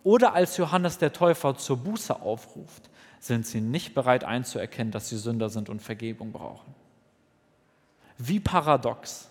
oder 0.03 0.35
als 0.35 0.57
Johannes 0.57 0.99
der 0.99 1.13
Täufer 1.13 1.57
zur 1.57 1.79
Buße 1.79 2.21
aufruft, 2.21 2.91
sind 3.21 3.47
sie 3.47 3.61
nicht 3.61 3.95
bereit 3.95 4.25
einzuerkennen, 4.25 4.91
dass 4.91 5.09
sie 5.09 5.17
Sünder 5.17 5.49
sind 5.49 5.69
und 5.69 5.81
Vergebung 5.81 6.33
brauchen. 6.33 6.75
Wie 8.19 8.41
paradox. 8.41 9.29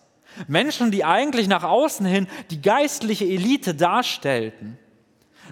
Menschen, 0.48 0.92
die 0.92 1.04
eigentlich 1.04 1.48
nach 1.48 1.64
außen 1.64 2.06
hin 2.06 2.28
die 2.52 2.62
geistliche 2.62 3.26
Elite 3.26 3.76
darstellten, 3.76 4.78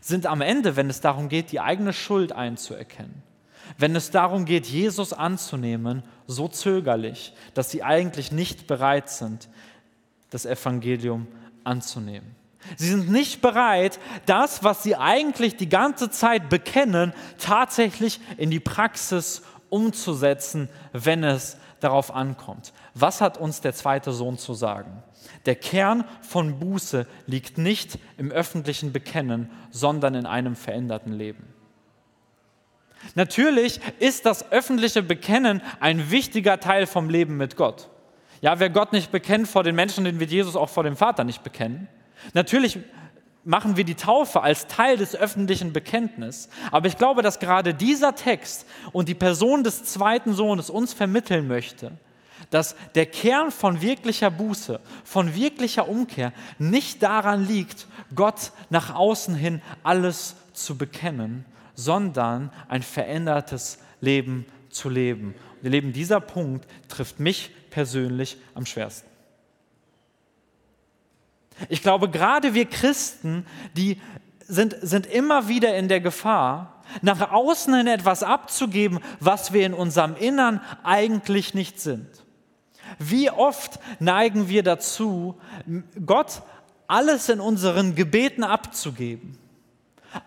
sind 0.01 0.25
am 0.25 0.41
Ende, 0.41 0.75
wenn 0.77 0.89
es 0.89 1.01
darum 1.01 1.27
geht, 1.27 1.51
die 1.51 1.59
eigene 1.59 1.91
Schuld 1.91 2.31
einzuerkennen, 2.31 3.21
wenn 3.77 3.95
es 3.95 4.11
darum 4.11 4.45
geht, 4.45 4.67
Jesus 4.67 5.13
anzunehmen, 5.13 6.03
so 6.27 6.47
zögerlich, 6.47 7.33
dass 7.53 7.71
sie 7.71 7.83
eigentlich 7.83 8.31
nicht 8.31 8.67
bereit 8.67 9.09
sind, 9.09 9.49
das 10.29 10.45
Evangelium 10.45 11.27
anzunehmen. 11.63 12.35
Sie 12.75 12.89
sind 12.89 13.09
nicht 13.09 13.41
bereit, 13.41 13.99
das, 14.25 14.63
was 14.63 14.83
sie 14.83 14.95
eigentlich 14.95 15.55
die 15.55 15.69
ganze 15.69 16.09
Zeit 16.09 16.49
bekennen, 16.49 17.13
tatsächlich 17.37 18.19
in 18.37 18.51
die 18.51 18.59
Praxis 18.59 19.43
umzusetzen, 19.69 20.69
wenn 20.91 21.23
es 21.23 21.57
darauf 21.79 22.13
ankommt. 22.13 22.73
Was 22.93 23.21
hat 23.21 23.37
uns 23.37 23.61
der 23.61 23.73
zweite 23.73 24.11
Sohn 24.11 24.37
zu 24.37 24.53
sagen? 24.53 25.03
Der 25.45 25.55
Kern 25.55 26.03
von 26.21 26.59
Buße 26.59 27.07
liegt 27.25 27.57
nicht 27.57 27.97
im 28.17 28.31
öffentlichen 28.31 28.91
Bekennen, 28.91 29.49
sondern 29.71 30.15
in 30.15 30.25
einem 30.25 30.55
veränderten 30.55 31.13
Leben. 31.13 31.47
Natürlich 33.15 33.79
ist 33.99 34.25
das 34.25 34.51
öffentliche 34.51 35.03
Bekennen 35.03 35.61
ein 35.79 36.11
wichtiger 36.11 36.59
Teil 36.59 36.85
vom 36.85 37.09
Leben 37.09 37.37
mit 37.37 37.55
Gott. 37.55 37.89
Ja, 38.41 38.59
wer 38.59 38.69
Gott 38.69 38.93
nicht 38.93 39.11
bekennt 39.11 39.47
vor 39.47 39.63
den 39.63 39.75
Menschen, 39.75 40.05
den 40.05 40.19
wird 40.19 40.31
Jesus 40.31 40.55
auch 40.55 40.69
vor 40.69 40.83
dem 40.83 40.95
Vater 40.95 41.23
nicht 41.23 41.43
bekennen. 41.43 41.87
Natürlich 42.33 42.79
machen 43.43 43.77
wir 43.77 43.83
die 43.83 43.95
Taufe 43.95 44.41
als 44.41 44.67
Teil 44.67 44.97
des 44.97 45.15
öffentlichen 45.15 45.73
Bekenntnisses. 45.73 46.49
Aber 46.71 46.87
ich 46.87 46.97
glaube, 46.97 47.21
dass 47.21 47.39
gerade 47.39 47.73
dieser 47.73 48.15
Text 48.15 48.65
und 48.91 49.09
die 49.09 49.15
Person 49.15 49.63
des 49.63 49.83
zweiten 49.83 50.33
Sohnes 50.33 50.69
uns 50.69 50.93
vermitteln 50.93 51.47
möchte, 51.47 51.91
dass 52.49 52.75
der 52.95 53.05
Kern 53.05 53.51
von 53.51 53.81
wirklicher 53.81 54.31
Buße, 54.31 54.79
von 55.03 55.35
wirklicher 55.35 55.87
Umkehr 55.87 56.31
nicht 56.57 57.03
daran 57.03 57.45
liegt, 57.45 57.87
Gott 58.15 58.51
nach 58.69 58.95
außen 58.95 59.35
hin 59.35 59.61
alles 59.83 60.35
zu 60.53 60.77
bekennen, 60.77 61.45
sondern 61.79 62.51
ein 62.67 62.83
verändertes 62.83 63.79
Leben 64.01 64.45
zu 64.69 64.89
leben. 64.89 65.33
Und 65.57 65.63
ihr 65.63 65.69
Leben, 65.69 65.93
dieser 65.93 66.19
Punkt 66.19 66.67
trifft 66.89 67.19
mich 67.19 67.51
persönlich 67.69 68.37
am 68.53 68.65
schwersten. 68.65 69.07
Ich 71.69 71.81
glaube, 71.81 72.09
gerade 72.09 72.53
wir 72.53 72.65
Christen, 72.65 73.45
die 73.75 73.99
sind, 74.47 74.75
sind 74.81 75.05
immer 75.05 75.47
wieder 75.47 75.75
in 75.75 75.87
der 75.87 76.01
Gefahr, 76.01 76.83
nach 77.01 77.31
außen 77.31 77.73
hin 77.75 77.87
etwas 77.87 78.23
abzugeben, 78.23 78.99
was 79.19 79.53
wir 79.53 79.65
in 79.65 79.73
unserem 79.73 80.15
Innern 80.15 80.61
eigentlich 80.83 81.53
nicht 81.53 81.79
sind. 81.79 82.07
Wie 82.97 83.29
oft 83.29 83.79
neigen 83.99 84.49
wir 84.49 84.63
dazu, 84.63 85.39
Gott 86.05 86.41
alles 86.87 87.29
in 87.29 87.39
unseren 87.39 87.93
Gebeten 87.93 88.43
abzugeben, 88.43 89.37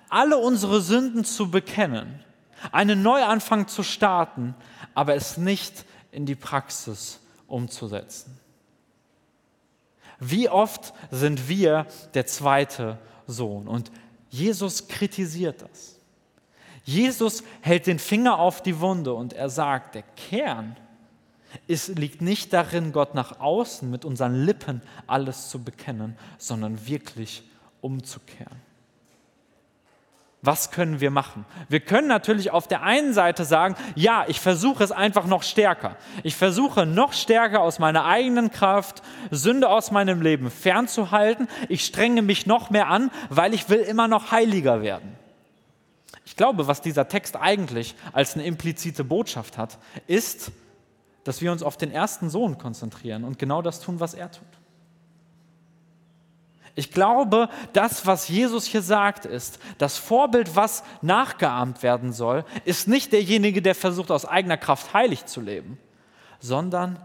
alle 0.09 0.38
unsere 0.38 0.81
Sünden 0.81 1.25
zu 1.25 1.51
bekennen, 1.51 2.21
einen 2.71 3.03
Neuanfang 3.03 3.68
zu 3.68 3.83
starten, 3.83 4.55
aber 4.95 5.14
es 5.14 5.37
nicht 5.37 5.85
in 6.11 6.27
die 6.27 6.35
Praxis 6.35 7.21
umzusetzen. 7.47 8.38
Wie 10.21 10.49
oft 10.49 10.95
sind 11.11 11.49
wir 11.49 11.87
der 12.14 12.27
zweite 12.27 12.99
Sohn? 13.27 13.66
Und 13.66 13.90
Jesus 14.31 14.87
kritisiert 14.87 15.62
das. 15.62 15.97
Jesus 16.85 17.42
hält 17.61 17.87
den 17.87 17.99
Finger 17.99 18.38
auf 18.38 18.62
die 18.62 18.81
Wunde 18.81 19.14
und 19.14 19.33
er 19.33 19.51
sagt, 19.51 19.95
der 19.95 20.03
Kern 20.03 20.77
ist, 21.66 21.99
liegt 21.99 22.23
nicht 22.23 22.53
darin, 22.53 22.92
Gott 22.92 23.14
nach 23.14 23.40
außen 23.40 23.90
mit 23.90 24.05
unseren 24.05 24.45
Lippen 24.45 24.83
alles 25.07 25.49
zu 25.51 25.62
bekennen, 25.62 26.16
sondern 26.38 26.87
wirklich 26.87 27.42
umzukehren. 27.81 28.71
Was 30.44 30.72
können 30.72 31.00
wir 31.00 31.12
machen? 31.12 31.44
Wir 31.68 31.78
können 31.78 32.09
natürlich 32.09 32.50
auf 32.50 32.66
der 32.66 32.83
einen 32.83 33.14
Seite 33.14 33.44
sagen, 33.44 33.76
ja, 33.94 34.24
ich 34.26 34.40
versuche 34.40 34.83
es 34.83 34.90
einfach 34.90 35.24
noch 35.24 35.44
stärker. 35.44 35.96
Ich 36.24 36.35
versuche 36.35 36.85
noch 36.85 37.12
stärker 37.12 37.61
aus 37.61 37.78
meiner 37.78 38.07
eigenen 38.07 38.50
Kraft 38.50 39.02
Sünde 39.31 39.68
aus 39.68 39.92
meinem 39.92 40.20
Leben 40.20 40.50
fernzuhalten. 40.50 41.46
Ich 41.68 41.85
strenge 41.85 42.22
mich 42.22 42.44
noch 42.44 42.70
mehr 42.70 42.88
an, 42.88 43.12
weil 43.28 43.55
ich 43.55 43.68
will 43.68 43.78
immer 43.78 44.09
noch 44.09 44.33
heiliger 44.33 44.83
werden. 44.83 45.16
Ich 46.24 46.35
glaube, 46.35 46.66
was 46.66 46.81
dieser 46.81 47.07
Text 47.07 47.37
eigentlich 47.37 47.94
als 48.12 48.35
eine 48.35 48.44
implizite 48.44 49.05
Botschaft 49.05 49.59
hat, 49.59 49.78
ist, 50.09 50.50
dass 51.22 51.40
wir 51.40 51.52
uns 51.52 51.62
auf 51.62 51.76
den 51.76 51.92
ersten 51.92 52.31
Sohn 52.31 52.59
konzentrieren 52.59 53.22
und 53.22 53.38
genau 53.38 53.62
das 53.62 53.81
tun, 53.81 54.00
was 54.00 54.14
er 54.14 54.33
tut. 54.33 54.42
Ich 56.74 56.90
glaube, 56.90 57.48
das, 57.74 58.06
was 58.06 58.28
Jesus 58.28 58.64
hier 58.64 58.80
sagt, 58.80 59.26
ist, 59.26 59.58
das 59.76 59.98
Vorbild, 59.98 60.56
was 60.56 60.82
nachgeahmt 61.02 61.82
werden 61.82 62.12
soll, 62.12 62.44
ist 62.64 62.88
nicht 62.88 63.12
derjenige, 63.12 63.61
der 63.61 63.74
versucht, 63.74 64.11
aus 64.11 64.24
eigener 64.24 64.56
Kraft 64.56 64.94
heilig 64.94 65.26
zu 65.26 65.42
leben, 65.42 65.78
sondern 66.40 66.98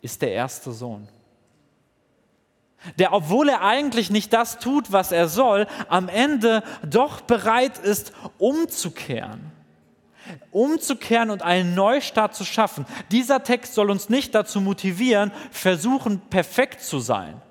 ist 0.00 0.22
der 0.22 0.32
erste 0.32 0.72
Sohn. 0.72 1.08
Der, 2.98 3.12
obwohl 3.12 3.48
er 3.48 3.62
eigentlich 3.62 4.10
nicht 4.10 4.32
das 4.32 4.58
tut, 4.58 4.92
was 4.92 5.12
er 5.12 5.28
soll, 5.28 5.66
am 5.88 6.08
Ende 6.08 6.62
doch 6.88 7.20
bereit 7.20 7.78
ist, 7.78 8.12
umzukehren. 8.38 9.52
Umzukehren 10.52 11.30
und 11.30 11.42
einen 11.42 11.74
Neustart 11.74 12.34
zu 12.36 12.44
schaffen. 12.44 12.86
Dieser 13.10 13.42
Text 13.42 13.74
soll 13.74 13.90
uns 13.90 14.08
nicht 14.08 14.34
dazu 14.34 14.60
motivieren, 14.60 15.32
versuchen, 15.50 16.20
perfekt 16.20 16.82
zu 16.82 17.00
sein 17.00 17.42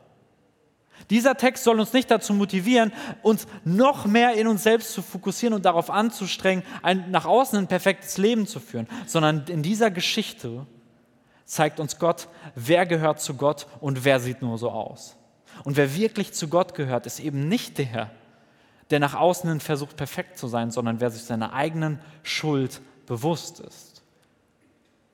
dieser 1.09 1.35
Text 1.35 1.63
soll 1.63 1.79
uns 1.79 1.93
nicht 1.93 2.11
dazu 2.11 2.33
motivieren, 2.33 2.93
uns 3.23 3.47
noch 3.63 4.05
mehr 4.05 4.33
in 4.33 4.47
uns 4.47 4.63
selbst 4.63 4.93
zu 4.93 5.01
fokussieren 5.01 5.55
und 5.55 5.65
darauf 5.65 5.89
anzustrengen, 5.89 6.63
ein, 6.83 7.09
nach 7.09 7.25
außen 7.25 7.57
ein 7.57 7.67
perfektes 7.67 8.17
Leben 8.17 8.45
zu 8.45 8.59
führen, 8.59 8.87
sondern 9.07 9.45
in 9.47 9.63
dieser 9.63 9.89
Geschichte 9.89 10.67
zeigt 11.45 11.79
uns 11.79 11.97
Gott, 11.97 12.27
wer 12.53 12.85
gehört 12.85 13.21
zu 13.21 13.33
Gott 13.33 13.65
und 13.79 14.05
wer 14.05 14.19
sieht 14.19 14.41
nur 14.41 14.57
so 14.59 14.69
aus. 14.69 15.15
Und 15.63 15.77
wer 15.77 15.95
wirklich 15.95 16.33
zu 16.33 16.47
Gott 16.47 16.75
gehört, 16.75 17.07
ist 17.07 17.19
eben 17.19 17.47
nicht 17.49 17.79
der, 17.79 18.11
der 18.91 18.99
nach 18.99 19.15
außen 19.15 19.49
hin 19.49 19.59
versucht, 19.59 19.97
perfekt 19.97 20.37
zu 20.37 20.47
sein, 20.47 20.69
sondern 20.69 20.99
wer 20.99 21.09
sich 21.09 21.23
seiner 21.23 21.53
eigenen 21.53 21.99
Schuld 22.21 22.81
bewusst 23.07 23.59
ist, 23.59 24.03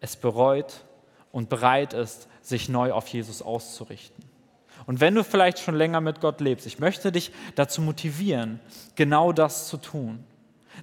es 0.02 0.18
bereut 0.18 0.84
und 1.32 1.50
bereit 1.50 1.94
ist, 1.94 2.28
sich 2.42 2.68
neu 2.68 2.92
auf 2.92 3.08
Jesus 3.08 3.42
auszurichten. 3.42 4.35
Und 4.86 5.00
wenn 5.00 5.16
du 5.16 5.24
vielleicht 5.24 5.60
schon 5.60 5.76
länger 5.76 6.02
mit 6.02 6.22
Gott 6.22 6.42
lebst, 6.42 6.68
ich 6.68 6.80
möchte 6.80 7.12
dich 7.12 7.32
dazu 7.56 7.82
motivieren, 7.82 8.60
genau 8.96 9.32
das 9.32 9.68
zu 9.68 9.78
tun. 9.78 10.24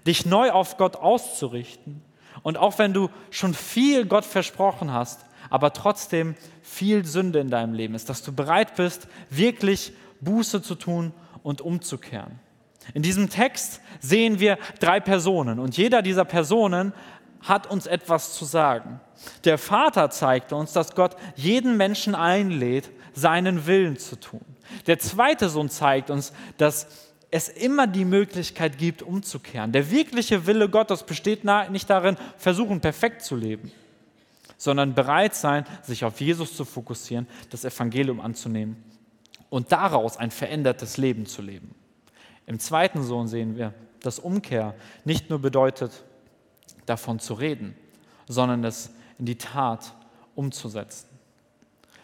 Dich 0.07 0.27
neu 0.27 0.51
auf 0.51 0.77
Gott 0.77 0.97
auszurichten. 0.97 2.03
Und 2.43 2.59
auch 2.59 2.79
wenn 2.79 2.93
du 2.93 3.11
schon 3.31 3.55
viel 3.55 4.07
Gott 4.07 4.25
versprochen 4.25 4.93
hast, 4.93 5.21
aber 5.51 5.73
trotzdem 5.73 6.35
viel 6.63 7.05
Sünde 7.05 7.39
in 7.39 7.51
deinem 7.51 7.75
Leben 7.75 7.95
ist, 7.95 8.09
dass 8.09 8.23
du 8.23 8.33
bereit 8.33 8.75
bist, 8.77 9.07
wirklich 9.29 9.93
Buße 10.21 10.63
zu 10.63 10.75
tun 10.75 11.13
und 11.43 11.61
umzukehren. 11.61 12.41
In 12.95 13.03
diesem 13.03 13.31
Text 13.31 13.81
sehen 14.01 14.41
wir 14.41 14.59
drei 14.81 14.99
Personen 14.99 15.59
und 15.59 15.77
jeder 15.77 16.03
dieser 16.03 16.25
Personen 16.25 16.93
hat 17.43 17.69
uns 17.69 17.87
etwas 17.87 18.35
zu 18.35 18.45
sagen. 18.45 19.01
Der 19.45 19.59
Vater 19.59 20.11
zeigt 20.11 20.53
uns, 20.53 20.73
dass 20.73 20.95
Gott 20.95 21.17
jeden 21.37 21.77
Menschen 21.77 22.15
einlädt, 22.15 22.91
seinen 23.15 23.67
Willen 23.67 23.99
zu 23.99 24.17
tun. 24.17 24.45
Der 24.87 24.99
zweite 24.99 25.49
Sohn 25.49 25.69
zeigt 25.69 26.11
uns, 26.11 26.33
dass 26.57 26.87
es 27.31 27.49
immer 27.49 27.87
die 27.87 28.05
Möglichkeit 28.05 28.79
gibt, 28.79 29.03
umzukehren. 29.03 29.73
Der 29.73 29.91
wirkliche 29.91 30.47
Wille 30.47 30.69
Gottes 30.69 31.03
besteht 31.03 31.45
nicht 31.71 31.89
darin, 31.89 32.17
versuchen, 32.37 32.81
perfekt 32.81 33.23
zu 33.23 33.37
leben, 33.37 33.73
sondern 34.57 34.95
bereit 34.95 35.35
sein, 35.35 35.65
sich 35.83 36.05
auf 36.05 36.21
Jesus 36.21 36.57
zu 36.57 36.65
fokussieren, 36.65 37.27
das 37.51 37.65
Evangelium 37.65 38.21
anzunehmen 38.21 38.77
und 39.51 39.73
daraus 39.73 40.17
ein 40.17 40.31
verändertes 40.31 40.97
Leben 40.99 41.27
zu 41.27 41.43
leben. 41.43 41.75
Im 42.47 42.59
zweiten 42.59 43.03
Sohn 43.03 43.29
sehen 43.29 43.57
wir, 43.57 43.73
dass 44.01 44.19
Umkehr 44.19 44.75
nicht 45.05 45.31
nur 45.31 45.39
bedeutet, 45.39 46.05
davon 46.87 47.19
zu 47.19 47.35
reden, 47.35 47.75
sondern 48.29 48.65
es 48.65 48.91
in 49.19 49.27
die 49.27 49.39
Tat 49.39 49.93
umzusetzen. 50.35 51.07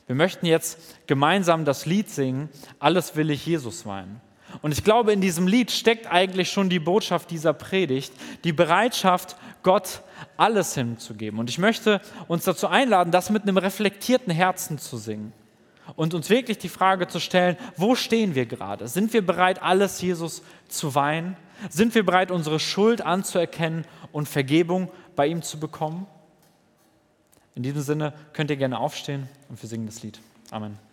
Wir 0.06 0.14
möchten 0.14 0.46
jetzt 0.46 0.78
gemeinsam 1.06 1.64
das 1.64 1.84
Lied 1.84 2.08
singen, 2.08 2.48
Alles 2.78 3.16
will 3.16 3.30
ich 3.30 3.44
Jesus 3.44 3.84
weinen. 3.84 4.20
Und 4.62 4.72
ich 4.72 4.82
glaube, 4.82 5.12
in 5.12 5.20
diesem 5.20 5.46
Lied 5.46 5.70
steckt 5.70 6.06
eigentlich 6.06 6.50
schon 6.50 6.70
die 6.70 6.78
Botschaft 6.78 7.30
dieser 7.30 7.52
Predigt, 7.52 8.12
die 8.44 8.52
Bereitschaft, 8.52 9.36
Gott 9.62 10.00
alles 10.38 10.74
hinzugeben. 10.74 11.38
Und 11.38 11.50
ich 11.50 11.58
möchte 11.58 12.00
uns 12.28 12.44
dazu 12.44 12.68
einladen, 12.68 13.10
das 13.10 13.28
mit 13.28 13.42
einem 13.42 13.58
reflektierten 13.58 14.32
Herzen 14.32 14.78
zu 14.78 14.96
singen 14.96 15.32
und 15.96 16.14
uns 16.14 16.30
wirklich 16.30 16.58
die 16.58 16.68
Frage 16.68 17.08
zu 17.08 17.20
stellen, 17.20 17.56
wo 17.76 17.94
stehen 17.94 18.34
wir 18.34 18.46
gerade? 18.46 18.88
Sind 18.88 19.12
wir 19.12 19.24
bereit, 19.24 19.62
alles 19.62 20.00
Jesus 20.00 20.42
zu 20.68 20.94
weinen? 20.94 21.36
Sind 21.70 21.94
wir 21.94 22.04
bereit, 22.04 22.30
unsere 22.30 22.60
Schuld 22.60 23.00
anzuerkennen 23.00 23.84
und 24.12 24.28
Vergebung 24.28 24.90
bei 25.16 25.26
ihm 25.26 25.42
zu 25.42 25.58
bekommen? 25.58 26.06
In 27.54 27.62
diesem 27.62 27.82
Sinne 27.82 28.12
könnt 28.32 28.50
ihr 28.50 28.56
gerne 28.56 28.78
aufstehen 28.78 29.28
und 29.48 29.60
wir 29.60 29.68
singen 29.68 29.86
das 29.86 30.02
Lied. 30.02 30.20
Amen. 30.50 30.87